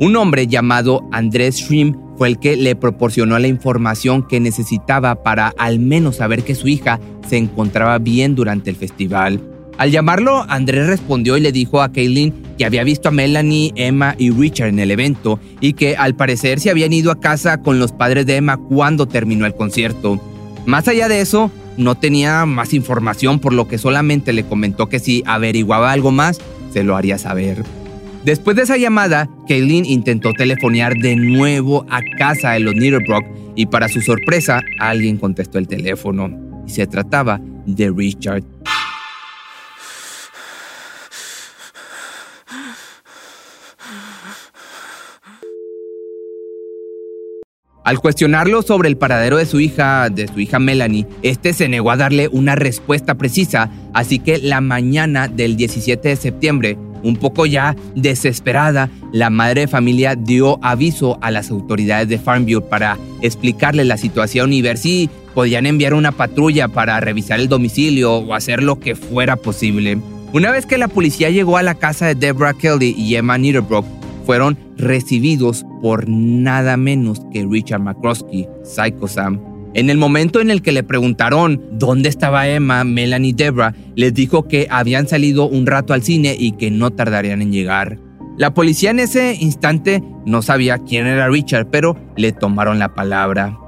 Un 0.00 0.16
hombre 0.16 0.46
llamado 0.46 1.06
Andrés 1.10 1.56
Schrim 1.56 1.94
fue 2.16 2.28
el 2.28 2.38
que 2.38 2.56
le 2.56 2.76
proporcionó 2.76 3.38
la 3.38 3.48
información 3.48 4.26
que 4.26 4.40
necesitaba 4.40 5.22
para 5.22 5.52
al 5.58 5.80
menos 5.80 6.16
saber 6.16 6.44
que 6.44 6.54
su 6.54 6.68
hija 6.68 7.00
se 7.28 7.36
encontraba 7.36 7.98
bien 7.98 8.34
durante 8.34 8.70
el 8.70 8.76
festival. 8.76 9.40
Al 9.78 9.90
llamarlo, 9.90 10.44
Andrés 10.48 10.86
respondió 10.86 11.36
y 11.36 11.40
le 11.40 11.50
dijo 11.50 11.82
a 11.82 11.92
Kaylin 11.92 12.32
había 12.64 12.84
visto 12.84 13.08
a 13.08 13.12
Melanie, 13.12 13.72
Emma 13.76 14.14
y 14.18 14.30
Richard 14.30 14.68
en 14.68 14.78
el 14.78 14.90
evento 14.90 15.40
y 15.60 15.72
que 15.72 15.96
al 15.96 16.14
parecer 16.14 16.60
se 16.60 16.70
habían 16.70 16.92
ido 16.92 17.10
a 17.10 17.20
casa 17.20 17.62
con 17.62 17.78
los 17.78 17.92
padres 17.92 18.26
de 18.26 18.36
Emma 18.36 18.56
cuando 18.56 19.06
terminó 19.06 19.46
el 19.46 19.54
concierto. 19.54 20.20
Más 20.66 20.88
allá 20.88 21.08
de 21.08 21.20
eso, 21.20 21.50
no 21.76 21.96
tenía 21.96 22.44
más 22.46 22.74
información 22.74 23.38
por 23.38 23.52
lo 23.52 23.68
que 23.68 23.78
solamente 23.78 24.32
le 24.32 24.44
comentó 24.44 24.88
que 24.88 24.98
si 24.98 25.22
averiguaba 25.26 25.92
algo 25.92 26.10
más, 26.10 26.40
se 26.72 26.84
lo 26.84 26.96
haría 26.96 27.18
saber. 27.18 27.62
Después 28.24 28.56
de 28.56 28.62
esa 28.62 28.76
llamada, 28.76 29.28
Kaylin 29.48 29.84
intentó 29.84 30.32
telefonear 30.32 30.94
de 30.94 31.16
nuevo 31.16 31.84
a 31.90 32.00
casa 32.18 32.52
de 32.52 32.60
los 32.60 32.74
Needlebrook 32.74 33.24
y 33.56 33.66
para 33.66 33.88
su 33.88 34.00
sorpresa, 34.00 34.62
alguien 34.78 35.16
contestó 35.16 35.58
el 35.58 35.66
teléfono 35.66 36.30
y 36.66 36.70
se 36.70 36.86
trataba 36.86 37.40
de 37.66 37.90
Richard. 37.90 38.44
Al 47.84 47.98
cuestionarlo 47.98 48.62
sobre 48.62 48.88
el 48.88 48.96
paradero 48.96 49.38
de 49.38 49.46
su 49.46 49.58
hija, 49.58 50.08
de 50.08 50.28
su 50.28 50.38
hija 50.38 50.60
Melanie, 50.60 51.06
este 51.22 51.52
se 51.52 51.68
negó 51.68 51.90
a 51.90 51.96
darle 51.96 52.28
una 52.28 52.54
respuesta 52.54 53.16
precisa, 53.16 53.70
así 53.92 54.20
que 54.20 54.38
la 54.38 54.60
mañana 54.60 55.26
del 55.26 55.56
17 55.56 56.08
de 56.08 56.14
septiembre, 56.14 56.78
un 57.02 57.16
poco 57.16 57.44
ya 57.44 57.74
desesperada, 57.96 58.88
la 59.12 59.30
madre 59.30 59.62
de 59.62 59.68
familia 59.68 60.14
dio 60.14 60.60
aviso 60.62 61.18
a 61.22 61.32
las 61.32 61.50
autoridades 61.50 62.08
de 62.08 62.18
Farmview 62.18 62.68
para 62.68 62.98
explicarle 63.20 63.84
la 63.84 63.96
situación 63.96 64.52
y 64.52 64.62
ver 64.62 64.78
si 64.78 65.10
podían 65.34 65.66
enviar 65.66 65.94
una 65.94 66.12
patrulla 66.12 66.68
para 66.68 67.00
revisar 67.00 67.40
el 67.40 67.48
domicilio 67.48 68.14
o 68.14 68.34
hacer 68.34 68.62
lo 68.62 68.78
que 68.78 68.94
fuera 68.94 69.34
posible. 69.34 69.98
Una 70.32 70.52
vez 70.52 70.66
que 70.66 70.78
la 70.78 70.86
policía 70.86 71.30
llegó 71.30 71.56
a 71.56 71.62
la 71.64 71.74
casa 71.74 72.06
de 72.06 72.14
Deborah 72.14 72.54
Kelly 72.54 72.94
y 72.96 73.16
Emma 73.16 73.38
Niederbrook, 73.38 73.84
fueron 74.22 74.58
recibidos 74.76 75.64
por 75.82 76.08
nada 76.08 76.76
menos 76.76 77.20
que 77.32 77.46
Richard 77.48 77.80
McCroskey, 77.80 78.48
Psycho 78.64 79.08
Sam. 79.08 79.40
En 79.74 79.88
el 79.88 79.96
momento 79.96 80.40
en 80.40 80.50
el 80.50 80.60
que 80.60 80.72
le 80.72 80.82
preguntaron 80.82 81.62
dónde 81.72 82.08
estaba 82.08 82.46
Emma, 82.46 82.84
Melanie 82.84 83.30
y 83.30 83.32
Debra, 83.32 83.74
les 83.96 84.12
dijo 84.12 84.46
que 84.46 84.66
habían 84.70 85.08
salido 85.08 85.48
un 85.48 85.66
rato 85.66 85.94
al 85.94 86.02
cine 86.02 86.36
y 86.38 86.52
que 86.52 86.70
no 86.70 86.90
tardarían 86.90 87.40
en 87.40 87.52
llegar. 87.52 87.98
La 88.36 88.54
policía 88.54 88.90
en 88.90 88.98
ese 88.98 89.34
instante 89.40 90.02
no 90.26 90.42
sabía 90.42 90.78
quién 90.78 91.06
era 91.06 91.28
Richard, 91.28 91.68
pero 91.70 91.96
le 92.16 92.32
tomaron 92.32 92.78
la 92.78 92.94
palabra. 92.94 93.58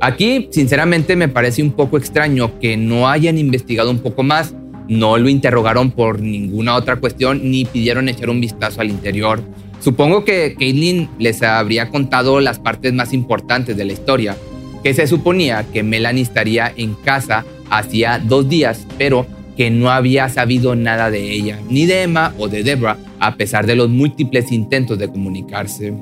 Aquí, 0.00 0.48
sinceramente, 0.50 1.14
me 1.14 1.28
parece 1.28 1.62
un 1.62 1.72
poco 1.72 1.96
extraño 1.96 2.58
que 2.58 2.76
no 2.76 3.08
hayan 3.08 3.38
investigado 3.38 3.90
un 3.90 4.00
poco 4.00 4.24
más. 4.24 4.54
No 4.88 5.16
lo 5.16 5.28
interrogaron 5.28 5.92
por 5.92 6.20
ninguna 6.20 6.74
otra 6.74 6.96
cuestión 6.96 7.50
ni 7.50 7.64
pidieron 7.64 8.08
echar 8.08 8.28
un 8.28 8.40
vistazo 8.40 8.80
al 8.80 8.90
interior. 8.90 9.40
Supongo 9.82 10.24
que 10.24 10.54
Caitlin 10.56 11.08
les 11.18 11.42
habría 11.42 11.90
contado 11.90 12.40
las 12.40 12.60
partes 12.60 12.92
más 12.92 13.12
importantes 13.12 13.76
de 13.76 13.84
la 13.84 13.92
historia, 13.92 14.36
que 14.84 14.94
se 14.94 15.08
suponía 15.08 15.66
que 15.72 15.82
Melanie 15.82 16.22
estaría 16.22 16.72
en 16.76 16.94
casa 16.94 17.44
hacía 17.68 18.20
dos 18.20 18.48
días, 18.48 18.86
pero 18.96 19.26
que 19.56 19.70
no 19.70 19.90
había 19.90 20.28
sabido 20.28 20.76
nada 20.76 21.10
de 21.10 21.32
ella, 21.32 21.58
ni 21.68 21.86
de 21.86 22.02
Emma 22.02 22.32
o 22.38 22.46
de 22.46 22.62
Deborah, 22.62 22.96
a 23.18 23.34
pesar 23.34 23.66
de 23.66 23.74
los 23.74 23.88
múltiples 23.88 24.52
intentos 24.52 25.00
de 25.00 25.08
comunicarse. 25.08 25.92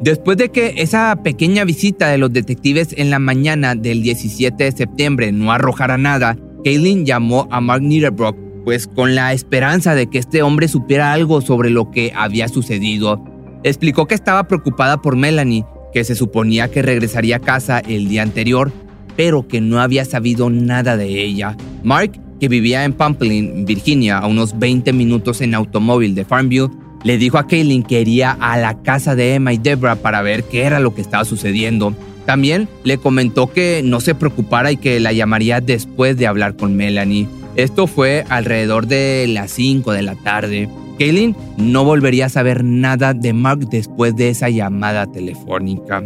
Después 0.00 0.38
de 0.38 0.48
que 0.48 0.74
esa 0.78 1.22
pequeña 1.22 1.64
visita 1.64 2.08
de 2.08 2.16
los 2.16 2.32
detectives 2.32 2.94
en 2.96 3.10
la 3.10 3.18
mañana 3.18 3.74
del 3.74 4.02
17 4.02 4.64
de 4.64 4.72
septiembre 4.72 5.32
no 5.32 5.52
arrojara 5.52 5.98
nada, 5.98 6.38
Kaylin 6.64 7.04
llamó 7.04 7.46
a 7.50 7.60
Mark 7.60 7.82
Niederbrook 7.82 8.49
pues 8.64 8.86
con 8.86 9.14
la 9.14 9.32
esperanza 9.32 9.94
de 9.94 10.08
que 10.08 10.18
este 10.18 10.42
hombre 10.42 10.68
supiera 10.68 11.12
algo 11.12 11.40
sobre 11.40 11.70
lo 11.70 11.90
que 11.90 12.12
había 12.14 12.48
sucedido. 12.48 13.24
Explicó 13.62 14.06
que 14.06 14.14
estaba 14.14 14.44
preocupada 14.44 15.02
por 15.02 15.16
Melanie, 15.16 15.64
que 15.92 16.04
se 16.04 16.14
suponía 16.14 16.70
que 16.70 16.82
regresaría 16.82 17.36
a 17.36 17.40
casa 17.40 17.80
el 17.80 18.08
día 18.08 18.22
anterior, 18.22 18.72
pero 19.16 19.46
que 19.46 19.60
no 19.60 19.80
había 19.80 20.04
sabido 20.04 20.50
nada 20.50 20.96
de 20.96 21.22
ella. 21.22 21.56
Mark, 21.82 22.12
que 22.40 22.48
vivía 22.48 22.84
en 22.84 22.94
Pamplin, 22.94 23.64
Virginia, 23.66 24.18
a 24.18 24.26
unos 24.26 24.58
20 24.58 24.92
minutos 24.92 25.40
en 25.40 25.54
automóvil 25.54 26.14
de 26.14 26.24
Farmview, 26.24 26.70
le 27.04 27.18
dijo 27.18 27.38
a 27.38 27.46
Kaylin 27.46 27.82
que 27.82 28.00
iría 28.00 28.30
a 28.40 28.56
la 28.58 28.82
casa 28.82 29.14
de 29.14 29.34
Emma 29.34 29.52
y 29.52 29.58
Deborah 29.58 29.96
para 29.96 30.22
ver 30.22 30.44
qué 30.44 30.62
era 30.62 30.80
lo 30.80 30.94
que 30.94 31.00
estaba 31.00 31.24
sucediendo. 31.24 31.94
También 32.26 32.68
le 32.84 32.98
comentó 32.98 33.52
que 33.52 33.82
no 33.84 34.00
se 34.00 34.14
preocupara 34.14 34.70
y 34.70 34.76
que 34.76 35.00
la 35.00 35.12
llamaría 35.12 35.60
después 35.60 36.16
de 36.16 36.26
hablar 36.26 36.56
con 36.56 36.76
Melanie. 36.76 37.26
Esto 37.60 37.86
fue 37.86 38.24
alrededor 38.30 38.86
de 38.86 39.26
las 39.28 39.50
5 39.50 39.92
de 39.92 40.00
la 40.00 40.14
tarde. 40.14 40.66
Kaylin 40.98 41.36
no 41.58 41.84
volvería 41.84 42.24
a 42.24 42.30
saber 42.30 42.64
nada 42.64 43.12
de 43.12 43.34
Mark 43.34 43.68
después 43.70 44.16
de 44.16 44.30
esa 44.30 44.48
llamada 44.48 45.12
telefónica. 45.12 46.02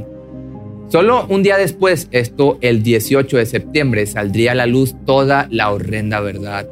Solo 0.89 1.27
un 1.29 1.45
día 1.45 1.57
después, 1.57 2.09
esto 2.11 2.59
el 2.61 2.83
18 2.83 3.37
de 3.37 3.47
septiembre, 3.47 4.05
saldría 4.07 4.51
a 4.51 4.57
la 4.57 4.67
luz 4.67 4.97
toda 5.07 5.47
la 5.49 5.71
horrenda 5.71 6.19
verdad. 6.19 6.67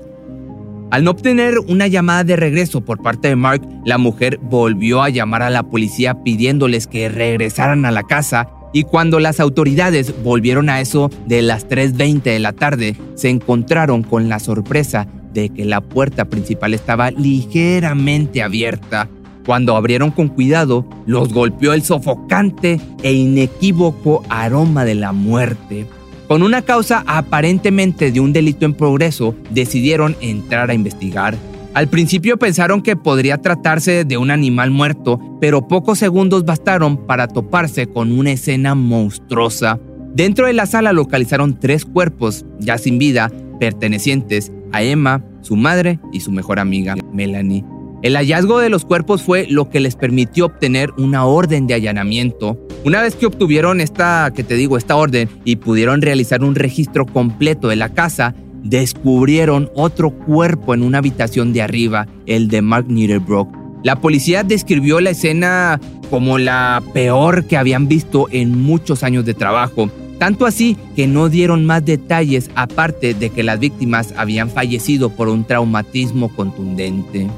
Al 0.90 1.04
no 1.04 1.12
obtener 1.12 1.60
una 1.60 1.86
llamada 1.86 2.24
de 2.24 2.34
regreso 2.34 2.80
por 2.80 3.00
parte 3.00 3.28
de 3.28 3.36
Mark, 3.36 3.62
la 3.84 3.98
mujer 3.98 4.40
volvió 4.42 5.00
a 5.00 5.10
llamar 5.10 5.42
a 5.42 5.50
la 5.50 5.62
policía 5.62 6.24
pidiéndoles 6.24 6.88
que 6.88 7.08
regresaran 7.08 7.84
a 7.84 7.92
la 7.92 8.02
casa 8.02 8.48
y 8.72 8.84
cuando 8.84 9.20
las 9.20 9.40
autoridades 9.40 10.14
volvieron 10.22 10.68
a 10.68 10.80
eso 10.80 11.10
de 11.26 11.42
las 11.42 11.68
3.20 11.68 12.22
de 12.22 12.38
la 12.38 12.52
tarde, 12.52 12.96
se 13.14 13.28
encontraron 13.28 14.02
con 14.02 14.28
la 14.28 14.38
sorpresa 14.38 15.06
de 15.32 15.50
que 15.50 15.64
la 15.64 15.80
puerta 15.80 16.26
principal 16.26 16.74
estaba 16.74 17.10
ligeramente 17.10 18.42
abierta. 18.42 19.08
Cuando 19.44 19.76
abrieron 19.76 20.10
con 20.10 20.28
cuidado, 20.28 20.86
los 21.06 21.32
golpeó 21.32 21.72
el 21.72 21.82
sofocante 21.82 22.80
e 23.02 23.12
inequívoco 23.12 24.22
aroma 24.28 24.84
de 24.84 24.94
la 24.94 25.12
muerte. 25.12 25.86
Con 26.28 26.42
una 26.42 26.62
causa 26.62 27.02
aparentemente 27.06 28.12
de 28.12 28.20
un 28.20 28.32
delito 28.32 28.64
en 28.64 28.74
progreso, 28.74 29.34
decidieron 29.50 30.16
entrar 30.20 30.70
a 30.70 30.74
investigar. 30.74 31.36
Al 31.74 31.88
principio 31.88 32.38
pensaron 32.38 32.82
que 32.82 32.96
podría 32.96 33.38
tratarse 33.38 34.04
de 34.04 34.18
un 34.18 34.30
animal 34.30 34.70
muerto, 34.70 35.18
pero 35.40 35.68
pocos 35.68 35.98
segundos 35.98 36.44
bastaron 36.44 37.06
para 37.06 37.28
toparse 37.28 37.86
con 37.86 38.12
una 38.12 38.32
escena 38.32 38.74
monstruosa. 38.74 39.80
Dentro 40.14 40.46
de 40.46 40.52
la 40.52 40.66
sala 40.66 40.92
localizaron 40.92 41.58
tres 41.58 41.86
cuerpos, 41.86 42.44
ya 42.58 42.76
sin 42.76 42.98
vida, 42.98 43.32
pertenecientes 43.58 44.52
a 44.70 44.82
Emma, 44.82 45.24
su 45.40 45.56
madre 45.56 45.98
y 46.12 46.20
su 46.20 46.30
mejor 46.30 46.60
amiga, 46.60 46.94
Melanie. 47.10 47.64
El 48.02 48.16
hallazgo 48.16 48.58
de 48.58 48.68
los 48.68 48.84
cuerpos 48.84 49.22
fue 49.22 49.46
lo 49.48 49.70
que 49.70 49.80
les 49.80 49.96
permitió 49.96 50.46
obtener 50.46 50.90
una 50.98 51.24
orden 51.24 51.66
de 51.66 51.74
allanamiento. 51.74 52.58
Una 52.84 53.00
vez 53.00 53.14
que 53.14 53.26
obtuvieron 53.26 53.80
esta, 53.80 54.30
que 54.34 54.44
te 54.44 54.56
digo, 54.56 54.76
esta 54.76 54.96
orden 54.96 55.30
y 55.44 55.56
pudieron 55.56 56.02
realizar 56.02 56.44
un 56.44 56.54
registro 56.54 57.06
completo 57.06 57.68
de 57.68 57.76
la 57.76 57.90
casa, 57.90 58.34
descubrieron 58.62 59.70
otro 59.74 60.10
cuerpo 60.10 60.74
en 60.74 60.82
una 60.82 60.98
habitación 60.98 61.52
de 61.52 61.62
arriba, 61.62 62.06
el 62.26 62.48
de 62.48 62.62
Mark 62.62 62.86
Niederbrook. 62.88 63.48
La 63.82 64.00
policía 64.00 64.44
describió 64.44 65.00
la 65.00 65.10
escena 65.10 65.80
como 66.08 66.38
la 66.38 66.82
peor 66.92 67.46
que 67.46 67.56
habían 67.56 67.88
visto 67.88 68.28
en 68.30 68.60
muchos 68.60 69.02
años 69.02 69.24
de 69.24 69.34
trabajo, 69.34 69.90
tanto 70.18 70.46
así 70.46 70.76
que 70.94 71.08
no 71.08 71.28
dieron 71.28 71.66
más 71.66 71.84
detalles 71.84 72.50
aparte 72.54 73.14
de 73.14 73.30
que 73.30 73.42
las 73.42 73.58
víctimas 73.58 74.14
habían 74.16 74.50
fallecido 74.50 75.10
por 75.10 75.28
un 75.28 75.44
traumatismo 75.44 76.28
contundente. 76.28 77.28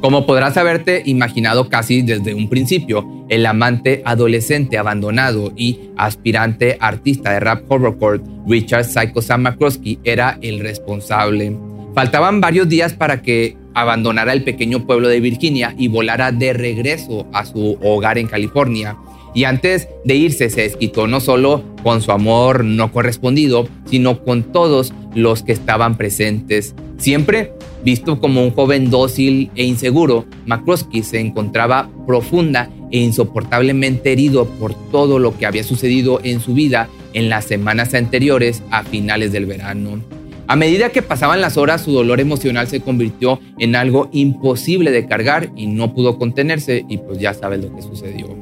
Como 0.00 0.24
podrás 0.24 0.56
haberte 0.56 1.02
imaginado 1.04 1.68
casi 1.68 2.00
desde 2.00 2.32
un 2.32 2.48
principio, 2.48 3.06
el 3.28 3.44
amante 3.44 4.00
adolescente 4.06 4.78
abandonado 4.78 5.52
y 5.54 5.78
aspirante 5.98 6.78
artista 6.80 7.32
de 7.32 7.40
rap 7.40 7.70
horrorcore 7.70 8.22
Richard 8.46 8.86
Psycho 8.86 9.20
Sam 9.20 9.42
McCroskey 9.42 9.98
era 10.02 10.38
el 10.40 10.60
responsable. 10.60 11.54
Faltaban 11.94 12.40
varios 12.40 12.66
días 12.66 12.94
para 12.94 13.20
que 13.20 13.58
abandonara 13.74 14.32
el 14.32 14.42
pequeño 14.42 14.86
pueblo 14.86 15.08
de 15.08 15.20
Virginia 15.20 15.74
y 15.76 15.88
volara 15.88 16.32
de 16.32 16.54
regreso 16.54 17.26
a 17.34 17.44
su 17.44 17.76
hogar 17.82 18.16
en 18.16 18.26
California. 18.26 18.96
Y 19.34 19.44
antes 19.44 19.86
de 20.04 20.14
irse 20.14 20.48
se 20.48 20.62
desquitó 20.62 21.08
no 21.08 21.20
solo 21.20 21.62
con 21.82 22.00
su 22.00 22.10
amor 22.10 22.64
no 22.64 22.90
correspondido, 22.90 23.68
sino 23.84 24.24
con 24.24 24.44
todos 24.44 24.94
los 25.14 25.42
que 25.42 25.52
estaban 25.52 25.98
presentes. 25.98 26.74
Siempre 26.96 27.52
Visto 27.82 28.20
como 28.20 28.42
un 28.42 28.50
joven 28.50 28.90
dócil 28.90 29.50
e 29.54 29.64
inseguro, 29.64 30.26
McCroskey 30.46 31.02
se 31.02 31.18
encontraba 31.18 31.90
profunda 32.06 32.70
e 32.90 32.98
insoportablemente 32.98 34.12
herido 34.12 34.46
por 34.46 34.74
todo 34.90 35.18
lo 35.18 35.36
que 35.36 35.46
había 35.46 35.64
sucedido 35.64 36.20
en 36.22 36.40
su 36.40 36.54
vida 36.54 36.88
en 37.14 37.28
las 37.28 37.46
semanas 37.46 37.94
anteriores 37.94 38.62
a 38.70 38.82
finales 38.82 39.32
del 39.32 39.46
verano. 39.46 40.02
A 40.46 40.56
medida 40.56 40.90
que 40.90 41.00
pasaban 41.00 41.40
las 41.40 41.56
horas, 41.56 41.82
su 41.82 41.92
dolor 41.92 42.20
emocional 42.20 42.66
se 42.66 42.80
convirtió 42.80 43.38
en 43.58 43.76
algo 43.76 44.10
imposible 44.12 44.90
de 44.90 45.06
cargar 45.06 45.50
y 45.54 45.66
no 45.66 45.94
pudo 45.94 46.18
contenerse 46.18 46.84
y 46.88 46.98
pues 46.98 47.18
ya 47.18 47.34
sabes 47.34 47.62
lo 47.62 47.74
que 47.74 47.82
sucedió. 47.82 48.39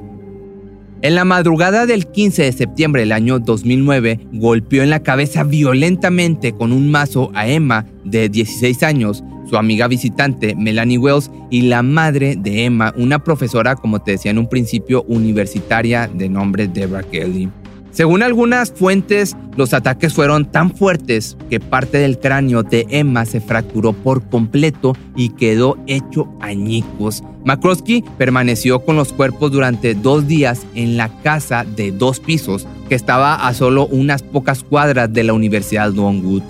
En 1.01 1.15
la 1.15 1.25
madrugada 1.25 1.87
del 1.87 2.09
15 2.09 2.43
de 2.43 2.53
septiembre 2.53 3.03
del 3.03 3.13
año 3.13 3.39
2009, 3.39 4.19
golpeó 4.33 4.83
en 4.83 4.91
la 4.91 5.05
cabeza 5.05 5.45
violentamente 5.45 6.53
con 6.53 6.73
un 6.73 6.91
mazo 6.91 7.31
a 7.35 7.47
Emma, 7.47 7.87
de 8.05 8.29
16 8.29 8.83
años, 8.83 9.23
su 9.49 9.57
amiga 9.57 9.87
visitante 9.87 10.57
Melanie 10.57 10.99
Wells 10.99 11.31
y 11.51 11.63
la 11.63 11.85
madre 11.85 12.35
de 12.37 12.65
Emma, 12.65 12.93
una 12.97 13.23
profesora, 13.23 13.77
como 13.77 14.01
te 14.01 14.13
decía 14.13 14.33
en 14.33 14.39
un 14.39 14.49
principio, 14.49 15.05
universitaria 15.05 16.09
de 16.13 16.29
nombre 16.29 16.67
Deborah 16.67 17.05
Kelly. 17.05 17.49
Según 17.91 18.23
algunas 18.23 18.71
fuentes, 18.71 19.37
los 19.57 19.75
ataques 19.75 20.15
fueron 20.15 20.45
tan 20.45 20.71
fuertes 20.71 21.37
que 21.51 21.59
parte 21.59 21.99
del 21.99 22.19
cráneo 22.19 22.63
de 22.63 22.87
Emma 22.91 23.25
se 23.25 23.41
fracturó 23.41 23.93
por 23.93 24.23
completo 24.29 24.95
y 25.17 25.31
quedó 25.31 25.77
hecho 25.87 26.29
añicos. 26.41 27.25
McCroskey 27.45 28.05
permaneció 28.19 28.85
con 28.85 28.97
los 28.97 29.13
cuerpos 29.13 29.51
durante 29.51 29.95
dos 29.95 30.29
días 30.29 30.67
en 30.75 30.97
la 30.97 31.09
casa 31.23 31.65
de 31.65 31.91
dos 31.91 32.21
pisos 32.21 32.67
que 32.89 32.95
estaba 32.95 33.49
a 33.49 33.55
solo 33.55 33.87
unas 33.87 34.23
pocas 34.23 34.63
cuadras 34.63 35.13
de 35.13 35.25
la 35.25 35.33
Universidad 35.33 35.93
Longwood. 35.93 36.43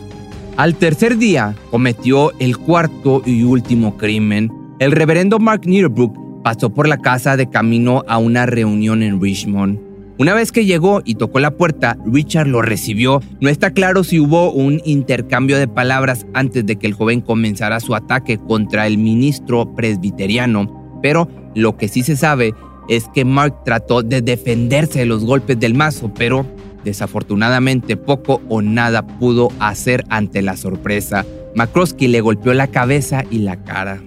Al 0.57 0.75
tercer 0.75 1.19
día 1.19 1.55
cometió 1.71 2.33
el 2.41 2.59
cuarto 2.59 3.23
y 3.25 3.45
último 3.45 3.97
crimen. 3.97 4.53
El 4.81 4.93
reverendo 4.93 5.39
Mark 5.39 5.63
Nierbrook 5.65 6.43
pasó 6.43 6.71
por 6.71 6.89
la 6.89 6.99
casa 6.99 7.37
de 7.37 7.49
camino 7.49 8.05
a 8.09 8.19
una 8.19 8.45
reunión 8.45 9.03
en 9.03 9.21
Richmond. 9.21 9.88
Una 10.19 10.35
vez 10.35 10.51
que 10.51 10.65
llegó 10.65 11.01
y 11.05 11.15
tocó 11.15 11.39
la 11.39 11.53
puerta, 11.53 11.97
Richard 12.05 12.49
lo 12.49 12.61
recibió. 12.61 13.23
No 13.41 13.49
está 13.49 13.71
claro 13.71 14.03
si 14.03 14.19
hubo 14.19 14.51
un 14.51 14.83
intercambio 14.85 15.57
de 15.59 15.69
palabras 15.69 16.27
antes 16.35 16.67
de 16.67 16.75
que 16.75 16.89
el 16.89 16.95
joven 16.95 17.21
comenzara 17.21 17.79
su 17.79 17.95
ataque 17.95 18.37
contra 18.37 18.89
el 18.89 18.99
ministro 18.99 19.77
presbiteriano, 19.77 20.99
pero 21.03 21.29
lo 21.55 21.77
que 21.77 21.87
sí 21.87 22.03
se 22.03 22.17
sabe 22.17 22.53
es 22.89 23.07
que 23.15 23.25
Mark 23.25 23.63
trató 23.65 24.03
de 24.03 24.21
defenderse 24.21 24.99
de 24.99 25.07
los 25.07 25.25
golpes 25.25 25.61
del 25.61 25.75
mazo, 25.75 26.13
pero 26.13 26.45
desafortunadamente 26.83 27.97
poco 27.97 28.41
o 28.49 28.61
nada 28.61 29.07
pudo 29.07 29.51
hacer 29.61 30.05
ante 30.09 30.43
la 30.43 30.57
sorpresa. 30.57 31.25
McCroskey 31.55 32.09
le 32.09 32.23
golpeó 32.23 32.55
la 32.55 32.67
cabeza 32.67 33.25
y 33.31 33.39
la 33.39 33.63
cara. 33.63 34.03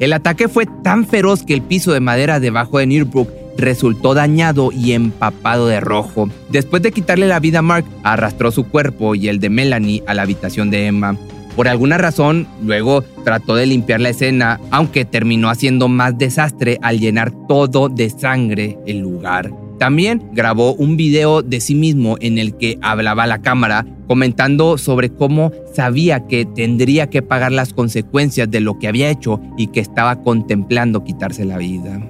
El 0.00 0.14
ataque 0.14 0.48
fue 0.48 0.64
tan 0.82 1.06
feroz 1.06 1.42
que 1.42 1.52
el 1.52 1.60
piso 1.60 1.92
de 1.92 2.00
madera 2.00 2.40
debajo 2.40 2.78
de 2.78 2.86
Nearbrook 2.86 3.41
resultó 3.56 4.14
dañado 4.14 4.70
y 4.72 4.92
empapado 4.92 5.66
de 5.66 5.80
rojo. 5.80 6.28
Después 6.50 6.82
de 6.82 6.92
quitarle 6.92 7.26
la 7.26 7.40
vida 7.40 7.60
a 7.60 7.62
Mark, 7.62 7.84
arrastró 8.02 8.50
su 8.50 8.64
cuerpo 8.64 9.14
y 9.14 9.28
el 9.28 9.40
de 9.40 9.50
Melanie 9.50 10.02
a 10.06 10.14
la 10.14 10.22
habitación 10.22 10.70
de 10.70 10.86
Emma. 10.86 11.16
Por 11.56 11.68
alguna 11.68 11.98
razón, 11.98 12.46
luego 12.62 13.04
trató 13.24 13.54
de 13.54 13.66
limpiar 13.66 14.00
la 14.00 14.08
escena, 14.08 14.58
aunque 14.70 15.04
terminó 15.04 15.50
haciendo 15.50 15.88
más 15.88 16.16
desastre 16.16 16.78
al 16.82 16.98
llenar 16.98 17.30
todo 17.46 17.88
de 17.88 18.08
sangre 18.08 18.78
el 18.86 19.00
lugar. 19.00 19.52
También 19.78 20.22
grabó 20.32 20.74
un 20.74 20.96
video 20.96 21.42
de 21.42 21.60
sí 21.60 21.74
mismo 21.74 22.16
en 22.20 22.38
el 22.38 22.56
que 22.56 22.78
hablaba 22.82 23.24
a 23.24 23.26
la 23.26 23.42
cámara, 23.42 23.84
comentando 24.06 24.78
sobre 24.78 25.10
cómo 25.10 25.50
sabía 25.74 26.26
que 26.26 26.44
tendría 26.44 27.10
que 27.10 27.20
pagar 27.20 27.52
las 27.52 27.72
consecuencias 27.72 28.50
de 28.50 28.60
lo 28.60 28.78
que 28.78 28.88
había 28.88 29.10
hecho 29.10 29.40
y 29.58 29.66
que 29.68 29.80
estaba 29.80 30.22
contemplando 30.22 31.04
quitarse 31.04 31.44
la 31.44 31.58
vida. 31.58 32.00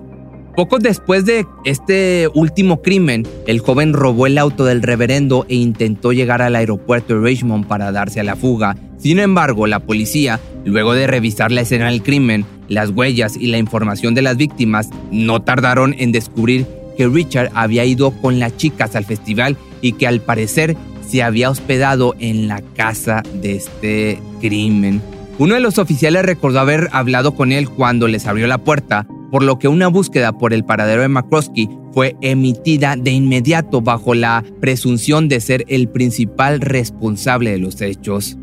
Poco 0.54 0.78
después 0.78 1.24
de 1.24 1.46
este 1.64 2.28
último 2.34 2.82
crimen, 2.82 3.26
el 3.46 3.60
joven 3.60 3.94
robó 3.94 4.26
el 4.26 4.36
auto 4.36 4.66
del 4.66 4.82
reverendo 4.82 5.46
e 5.48 5.54
intentó 5.54 6.12
llegar 6.12 6.42
al 6.42 6.56
aeropuerto 6.56 7.14
de 7.14 7.20
Richmond 7.26 7.66
para 7.66 7.90
darse 7.90 8.20
a 8.20 8.24
la 8.24 8.36
fuga. 8.36 8.76
Sin 8.98 9.18
embargo, 9.18 9.66
la 9.66 9.80
policía, 9.80 10.40
luego 10.66 10.92
de 10.92 11.06
revisar 11.06 11.50
la 11.52 11.62
escena 11.62 11.86
del 11.86 12.02
crimen, 12.02 12.44
las 12.68 12.90
huellas 12.90 13.34
y 13.36 13.46
la 13.46 13.56
información 13.56 14.14
de 14.14 14.22
las 14.22 14.36
víctimas, 14.36 14.90
no 15.10 15.40
tardaron 15.40 15.94
en 15.98 16.12
descubrir 16.12 16.66
que 16.98 17.08
Richard 17.08 17.50
había 17.54 17.86
ido 17.86 18.10
con 18.10 18.38
las 18.38 18.54
chicas 18.58 18.94
al 18.94 19.06
festival 19.06 19.56
y 19.80 19.92
que 19.92 20.06
al 20.06 20.20
parecer 20.20 20.76
se 21.08 21.22
había 21.22 21.48
hospedado 21.48 22.14
en 22.18 22.46
la 22.46 22.60
casa 22.76 23.22
de 23.40 23.56
este 23.56 24.18
crimen. 24.42 25.00
Uno 25.38 25.54
de 25.54 25.60
los 25.60 25.78
oficiales 25.78 26.24
recordó 26.24 26.60
haber 26.60 26.90
hablado 26.92 27.34
con 27.34 27.52
él 27.52 27.68
cuando 27.70 28.06
les 28.06 28.26
abrió 28.26 28.46
la 28.46 28.58
puerta, 28.58 29.06
por 29.32 29.42
lo 29.42 29.58
que 29.58 29.66
una 29.66 29.88
búsqueda 29.88 30.32
por 30.32 30.52
el 30.52 30.62
paradero 30.62 31.00
de 31.00 31.08
McCroskey 31.08 31.66
fue 31.94 32.16
emitida 32.20 32.96
de 32.96 33.12
inmediato 33.12 33.80
bajo 33.80 34.12
la 34.12 34.44
presunción 34.60 35.26
de 35.26 35.40
ser 35.40 35.64
el 35.68 35.88
principal 35.88 36.60
responsable 36.60 37.50
de 37.50 37.58
los 37.58 37.80
hechos. 37.80 38.36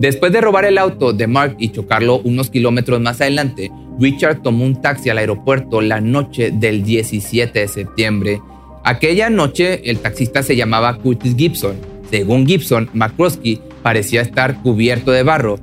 Después 0.00 0.32
de 0.32 0.40
robar 0.40 0.64
el 0.64 0.76
auto 0.76 1.12
de 1.12 1.28
Mark 1.28 1.54
y 1.60 1.68
chocarlo 1.68 2.18
unos 2.18 2.50
kilómetros 2.50 3.00
más 3.00 3.20
adelante, 3.20 3.70
Richard 4.00 4.42
tomó 4.42 4.64
un 4.64 4.82
taxi 4.82 5.08
al 5.08 5.18
aeropuerto 5.18 5.80
la 5.80 6.00
noche 6.00 6.50
del 6.50 6.82
17 6.82 7.56
de 7.56 7.68
septiembre. 7.68 8.42
Aquella 8.84 9.30
noche 9.30 9.88
el 9.88 10.00
taxista 10.00 10.42
se 10.42 10.56
llamaba 10.56 10.98
Curtis 10.98 11.36
Gibson. 11.36 11.76
Según 12.10 12.44
Gibson, 12.44 12.90
McCroskey 12.92 13.60
parecía 13.84 14.22
estar 14.22 14.62
cubierto 14.62 15.12
de 15.12 15.22
barro, 15.22 15.60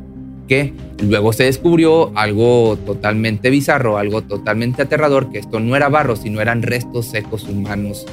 que 0.47 0.73
luego 1.01 1.33
se 1.33 1.43
descubrió 1.43 2.11
algo 2.17 2.77
totalmente 2.85 3.49
bizarro, 3.49 3.97
algo 3.97 4.21
totalmente 4.21 4.83
aterrador, 4.83 5.31
que 5.31 5.39
esto 5.39 5.59
no 5.59 5.75
era 5.75 5.89
barro, 5.89 6.15
sino 6.15 6.41
eran 6.41 6.61
restos 6.61 7.07
secos 7.07 7.43
humanos. 7.43 8.05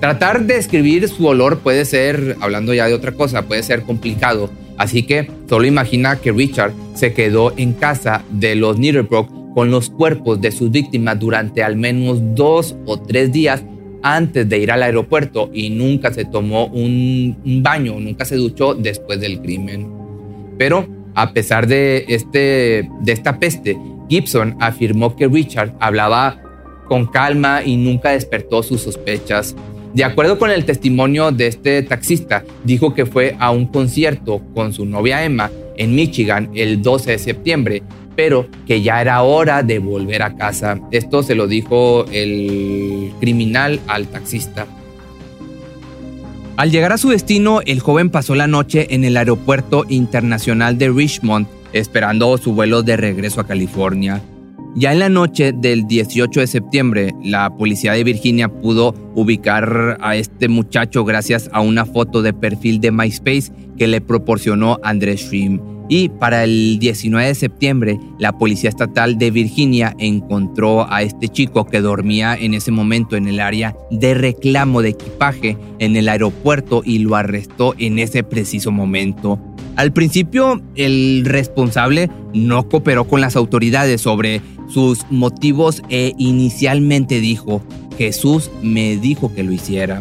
Tratar 0.00 0.44
de 0.46 0.54
describir 0.54 1.08
su 1.08 1.26
olor 1.26 1.58
puede 1.58 1.84
ser, 1.84 2.36
hablando 2.40 2.74
ya 2.74 2.86
de 2.86 2.94
otra 2.94 3.12
cosa, 3.12 3.42
puede 3.42 3.62
ser 3.62 3.82
complicado, 3.82 4.50
así 4.76 5.04
que 5.04 5.30
solo 5.48 5.66
imagina 5.66 6.16
que 6.16 6.32
Richard 6.32 6.72
se 6.94 7.12
quedó 7.14 7.52
en 7.56 7.72
casa 7.72 8.24
de 8.30 8.54
los 8.56 8.78
Niederbrook 8.78 9.54
con 9.54 9.70
los 9.70 9.90
cuerpos 9.90 10.40
de 10.40 10.50
sus 10.50 10.70
víctimas 10.70 11.18
durante 11.18 11.62
al 11.62 11.76
menos 11.76 12.18
dos 12.34 12.74
o 12.86 12.98
tres 12.98 13.32
días 13.32 13.62
antes 14.02 14.48
de 14.48 14.58
ir 14.58 14.70
al 14.72 14.82
aeropuerto 14.82 15.50
y 15.52 15.70
nunca 15.70 16.12
se 16.12 16.24
tomó 16.24 16.66
un, 16.66 17.62
baño, 17.62 17.98
nunca 18.00 18.24
se 18.24 18.36
duchó 18.36 18.74
después 18.74 19.20
del 19.20 19.40
crimen. 19.40 19.88
Pero 20.58 20.86
a 21.14 21.32
pesar 21.32 21.66
de, 21.66 22.04
este, 22.08 22.88
de 23.00 23.12
esta 23.12 23.38
peste, 23.38 23.78
Gibson 24.08 24.56
afirmó 24.60 25.16
que 25.16 25.28
Richard 25.28 25.74
hablaba 25.80 26.40
con 26.88 27.06
calma 27.06 27.62
y 27.64 27.76
nunca 27.76 28.10
despertó 28.10 28.62
sus 28.62 28.82
sospechas. 28.82 29.54
De 29.94 30.04
acuerdo 30.04 30.38
con 30.38 30.50
el 30.50 30.64
testimonio 30.64 31.32
de 31.32 31.46
este 31.48 31.82
taxista, 31.82 32.44
dijo 32.64 32.94
que 32.94 33.06
fue 33.06 33.36
a 33.38 33.50
un 33.50 33.66
concierto 33.66 34.40
con 34.54 34.72
su 34.72 34.86
novia 34.86 35.24
Emma 35.24 35.50
en 35.76 35.94
Michigan 35.94 36.50
el 36.54 36.82
12 36.82 37.12
de 37.12 37.18
septiembre, 37.18 37.82
pero 38.16 38.46
que 38.66 38.82
ya 38.82 39.00
era 39.00 39.22
hora 39.22 39.62
de 39.62 39.78
volver 39.78 40.22
a 40.22 40.36
casa. 40.36 40.80
Esto 40.90 41.22
se 41.22 41.34
lo 41.34 41.46
dijo 41.46 42.06
el 42.10 43.12
criminal 43.20 43.80
al 43.86 44.06
taxista. 44.06 44.66
Al 46.56 46.70
llegar 46.70 46.92
a 46.92 46.98
su 46.98 47.08
destino, 47.08 47.60
el 47.64 47.80
joven 47.80 48.10
pasó 48.10 48.34
la 48.34 48.46
noche 48.46 48.94
en 48.94 49.04
el 49.04 49.16
aeropuerto 49.16 49.84
internacional 49.88 50.76
de 50.76 50.90
Richmond, 50.90 51.46
esperando 51.72 52.36
su 52.36 52.52
vuelo 52.52 52.82
de 52.82 52.98
regreso 52.98 53.40
a 53.40 53.46
California. 53.46 54.20
Ya 54.74 54.92
en 54.92 54.98
la 54.98 55.08
noche 55.08 55.52
del 55.52 55.86
18 55.86 56.40
de 56.40 56.46
septiembre, 56.46 57.14
la 57.22 57.56
policía 57.56 57.92
de 57.92 58.04
Virginia 58.04 58.48
pudo 58.48 58.94
ubicar 59.14 59.98
a 60.00 60.16
este 60.16 60.48
muchacho 60.48 61.04
gracias 61.04 61.48
a 61.52 61.62
una 61.62 61.86
foto 61.86 62.20
de 62.20 62.34
perfil 62.34 62.80
de 62.80 62.90
MySpace 62.90 63.52
que 63.78 63.86
le 63.86 64.02
proporcionó 64.02 64.78
Andrés 64.82 65.22
Schrim. 65.22 65.58
Y 65.94 66.08
para 66.08 66.44
el 66.44 66.78
19 66.78 67.28
de 67.28 67.34
septiembre, 67.34 68.00
la 68.18 68.32
Policía 68.38 68.70
Estatal 68.70 69.18
de 69.18 69.30
Virginia 69.30 69.94
encontró 69.98 70.90
a 70.90 71.02
este 71.02 71.28
chico 71.28 71.66
que 71.66 71.82
dormía 71.82 72.34
en 72.34 72.54
ese 72.54 72.70
momento 72.70 73.14
en 73.14 73.28
el 73.28 73.40
área 73.40 73.76
de 73.90 74.14
reclamo 74.14 74.80
de 74.80 74.88
equipaje 74.88 75.58
en 75.80 75.96
el 75.96 76.08
aeropuerto 76.08 76.80
y 76.82 77.00
lo 77.00 77.14
arrestó 77.14 77.74
en 77.76 77.98
ese 77.98 78.22
preciso 78.22 78.70
momento. 78.70 79.38
Al 79.76 79.92
principio, 79.92 80.62
el 80.76 81.26
responsable 81.26 82.08
no 82.32 82.70
cooperó 82.70 83.06
con 83.06 83.20
las 83.20 83.36
autoridades 83.36 84.00
sobre 84.00 84.40
sus 84.68 85.04
motivos 85.10 85.82
e 85.90 86.14
inicialmente 86.16 87.20
dijo, 87.20 87.62
Jesús 87.98 88.50
me 88.62 88.96
dijo 88.96 89.34
que 89.34 89.42
lo 89.42 89.52
hiciera. 89.52 90.00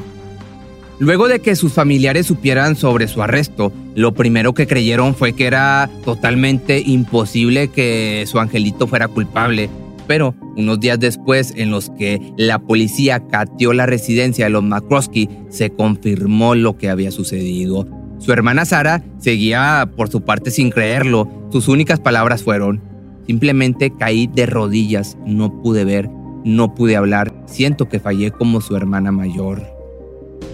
Luego 1.02 1.28
de 1.28 1.40
que 1.40 1.56
sus 1.56 1.74
familiares 1.74 2.28
supieran 2.28 2.76
sobre 2.76 3.08
su 3.08 3.24
arresto, 3.24 3.74
lo 3.96 4.14
primero 4.14 4.54
que 4.54 4.68
creyeron 4.68 5.16
fue 5.16 5.34
que 5.34 5.48
era 5.48 5.90
totalmente 6.06 6.80
imposible 6.80 7.70
que 7.70 8.24
su 8.28 8.40
angelito 8.40 8.86
fuera 8.86 9.08
culpable. 9.08 9.68
Pero 10.06 10.36
unos 10.56 10.80
días 10.80 11.00
después, 11.00 11.56
en 11.58 11.72
los 11.72 11.90
que 11.98 12.22
la 12.38 12.60
policía 12.60 13.20
cateó 13.28 13.74
la 13.74 13.88
residencia 13.88 14.46
de 14.46 14.52
los 14.52 14.62
McCroskey, 14.62 15.28
se 15.50 15.72
confirmó 15.72 16.54
lo 16.54 16.78
que 16.78 16.92
había 16.92 17.10
sucedido. 17.10 17.88
Su 18.20 18.32
hermana 18.32 18.66
Sara 18.66 19.04
seguía 19.18 19.90
por 19.98 20.08
su 20.10 20.22
parte 20.22 20.52
sin 20.52 20.70
creerlo. 20.70 21.28
Sus 21.52 21.68
únicas 21.68 22.00
palabras 22.00 22.44
fueron, 22.44 22.80
simplemente 23.26 23.92
caí 23.98 24.28
de 24.28 24.46
rodillas, 24.46 25.18
no 25.26 25.64
pude 25.64 25.84
ver, 25.84 26.12
no 26.46 26.76
pude 26.76 26.96
hablar, 26.96 27.34
siento 27.48 27.90
que 27.90 28.00
fallé 28.00 28.30
como 28.30 28.62
su 28.62 28.76
hermana 28.76 29.12
mayor. 29.12 29.81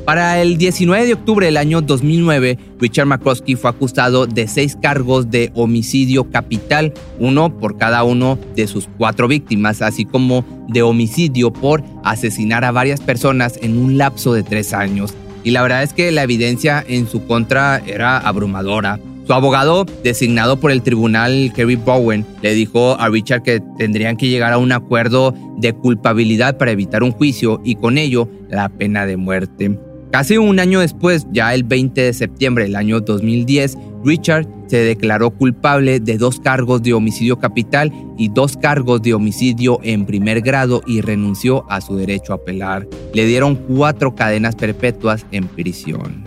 Para 0.08 0.42
el 0.42 0.58
19 0.58 1.06
de 1.06 1.14
octubre 1.16 1.48
del 1.48 1.58
año 1.58 1.82
2009, 1.82 2.58
Richard 2.80 3.08
McCroskey 3.08 3.56
fue 3.56 3.70
acusado 3.70 4.26
de 4.26 4.48
seis 4.48 4.78
cargos 4.82 5.30
de 5.30 5.52
homicidio 5.54 6.32
capital, 6.32 6.94
uno 7.20 7.60
por 7.60 7.78
cada 7.78 8.06
uno 8.06 8.40
de 8.56 8.68
sus 8.68 8.88
cuatro 8.98 9.28
víctimas, 9.28 9.82
así 9.82 10.06
como 10.06 10.46
de 10.70 10.82
homicidio 10.82 11.52
por 11.52 11.84
asesinar 12.06 12.64
a 12.64 12.72
varias 12.72 13.02
personas 13.02 13.60
en 13.62 13.78
un 13.78 13.98
lapso 13.98 14.32
de 14.32 14.44
tres 14.44 14.72
años. 14.72 15.14
Y 15.44 15.52
la 15.52 15.62
verdad 15.62 15.84
es 15.84 15.92
que 15.92 16.10
la 16.14 16.24
evidencia 16.24 16.82
en 16.88 17.06
su 17.10 17.28
contra 17.28 17.80
era 17.86 18.18
abrumadora. 18.18 19.02
Su 19.26 19.34
abogado, 19.34 19.86
designado 20.06 20.58
por 20.58 20.72
el 20.72 20.84
tribunal 20.84 21.52
Kerry 21.54 21.76
Bowen, 21.76 22.26
le 22.42 22.54
dijo 22.54 22.98
a 22.98 23.10
Richard 23.10 23.44
que 23.44 23.62
tendrían 23.78 24.16
que 24.16 24.30
llegar 24.30 24.54
a 24.54 24.58
un 24.58 24.72
acuerdo 24.72 25.36
de 25.58 25.74
culpabilidad 25.74 26.58
para 26.58 26.72
evitar 26.72 27.04
un 27.04 27.12
juicio 27.12 27.62
y 27.66 27.76
con 27.76 27.98
ello 27.98 28.30
la 28.50 28.70
pena 28.70 29.06
de 29.06 29.18
muerte. 29.18 29.78
Casi 30.12 30.38
un 30.38 30.60
año 30.60 30.80
después, 30.80 31.28
ya 31.32 31.54
el 31.54 31.64
20 31.64 32.02
de 32.02 32.14
septiembre 32.14 32.64
del 32.64 32.76
año 32.76 33.02
2010, 33.02 33.78
Richard 34.06 34.48
se 34.68 34.78
declaró 34.78 35.32
culpable 35.32 36.00
de 36.00 36.18
dos 36.18 36.40
cargos 36.40 36.82
de 36.82 36.94
homicidio 36.94 37.40
capital 37.40 37.92
y 38.18 38.30
dos 38.30 38.58
cargos 38.58 39.02
de 39.02 39.14
homicidio 39.14 39.80
en 39.84 40.06
primer 40.06 40.42
grado 40.42 40.82
y 40.88 41.02
renunció 41.02 41.70
a 41.70 41.82
su 41.82 41.98
derecho 41.98 42.34
a 42.34 42.38
apelar. 42.38 42.88
Le 43.14 43.26
dieron 43.26 43.56
cuatro 43.56 44.16
cadenas 44.16 44.56
perpetuas 44.56 45.26
en 45.32 45.48
prisión. 45.48 46.24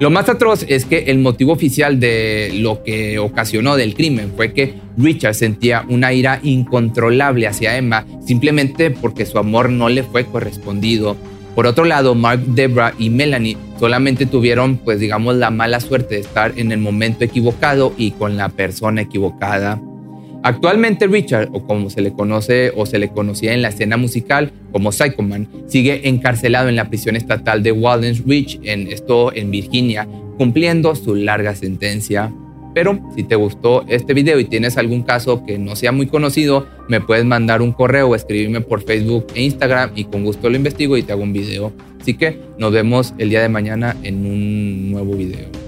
Lo 0.00 0.10
más 0.10 0.28
atroz 0.28 0.64
es 0.68 0.84
que 0.84 1.04
el 1.06 1.18
motivo 1.18 1.52
oficial 1.52 1.98
de 1.98 2.52
lo 2.54 2.84
que 2.84 3.18
ocasionó 3.18 3.76
del 3.76 3.94
crimen 3.94 4.32
fue 4.36 4.52
que 4.52 4.74
Richard 4.96 5.34
sentía 5.34 5.84
una 5.88 6.12
ira 6.12 6.38
incontrolable 6.44 7.48
hacia 7.48 7.76
Emma 7.76 8.06
simplemente 8.24 8.92
porque 8.92 9.26
su 9.26 9.38
amor 9.38 9.70
no 9.70 9.88
le 9.88 10.04
fue 10.04 10.24
correspondido. 10.24 11.16
Por 11.58 11.66
otro 11.66 11.84
lado, 11.84 12.14
Mark, 12.14 12.40
Debra 12.46 12.94
y 13.00 13.10
Melanie 13.10 13.56
solamente 13.80 14.26
tuvieron, 14.26 14.76
pues 14.76 15.00
digamos, 15.00 15.34
la 15.34 15.50
mala 15.50 15.80
suerte 15.80 16.14
de 16.14 16.20
estar 16.20 16.52
en 16.56 16.70
el 16.70 16.78
momento 16.78 17.24
equivocado 17.24 17.92
y 17.98 18.12
con 18.12 18.36
la 18.36 18.48
persona 18.48 19.00
equivocada. 19.00 19.82
Actualmente 20.44 21.08
Richard, 21.08 21.48
o 21.52 21.66
como 21.66 21.90
se 21.90 22.00
le 22.00 22.12
conoce 22.12 22.72
o 22.76 22.86
se 22.86 23.00
le 23.00 23.08
conocía 23.08 23.54
en 23.54 23.62
la 23.62 23.70
escena 23.70 23.96
musical 23.96 24.52
como 24.70 24.92
Psycho 24.92 25.22
Man, 25.22 25.48
sigue 25.66 26.08
encarcelado 26.08 26.68
en 26.68 26.76
la 26.76 26.88
prisión 26.90 27.16
estatal 27.16 27.60
de 27.64 27.72
Walden's 27.72 28.22
Ridge, 28.24 28.60
en 28.62 28.86
esto 28.86 29.34
en 29.34 29.50
Virginia, 29.50 30.06
cumpliendo 30.36 30.94
su 30.94 31.16
larga 31.16 31.56
sentencia. 31.56 32.32
Pero 32.78 32.96
si 33.12 33.24
te 33.24 33.34
gustó 33.34 33.84
este 33.88 34.14
video 34.14 34.38
y 34.38 34.44
tienes 34.44 34.78
algún 34.78 35.02
caso 35.02 35.44
que 35.44 35.58
no 35.58 35.74
sea 35.74 35.90
muy 35.90 36.06
conocido, 36.06 36.68
me 36.86 37.00
puedes 37.00 37.24
mandar 37.24 37.60
un 37.60 37.72
correo 37.72 38.10
o 38.10 38.14
escribirme 38.14 38.60
por 38.60 38.82
Facebook 38.82 39.26
e 39.34 39.42
Instagram 39.42 39.90
y 39.96 40.04
con 40.04 40.22
gusto 40.22 40.48
lo 40.48 40.54
investigo 40.54 40.96
y 40.96 41.02
te 41.02 41.10
hago 41.10 41.24
un 41.24 41.32
video. 41.32 41.72
Así 42.00 42.14
que 42.14 42.38
nos 42.56 42.70
vemos 42.70 43.14
el 43.18 43.30
día 43.30 43.42
de 43.42 43.48
mañana 43.48 43.96
en 44.04 44.24
un 44.24 44.92
nuevo 44.92 45.14
video. 45.14 45.67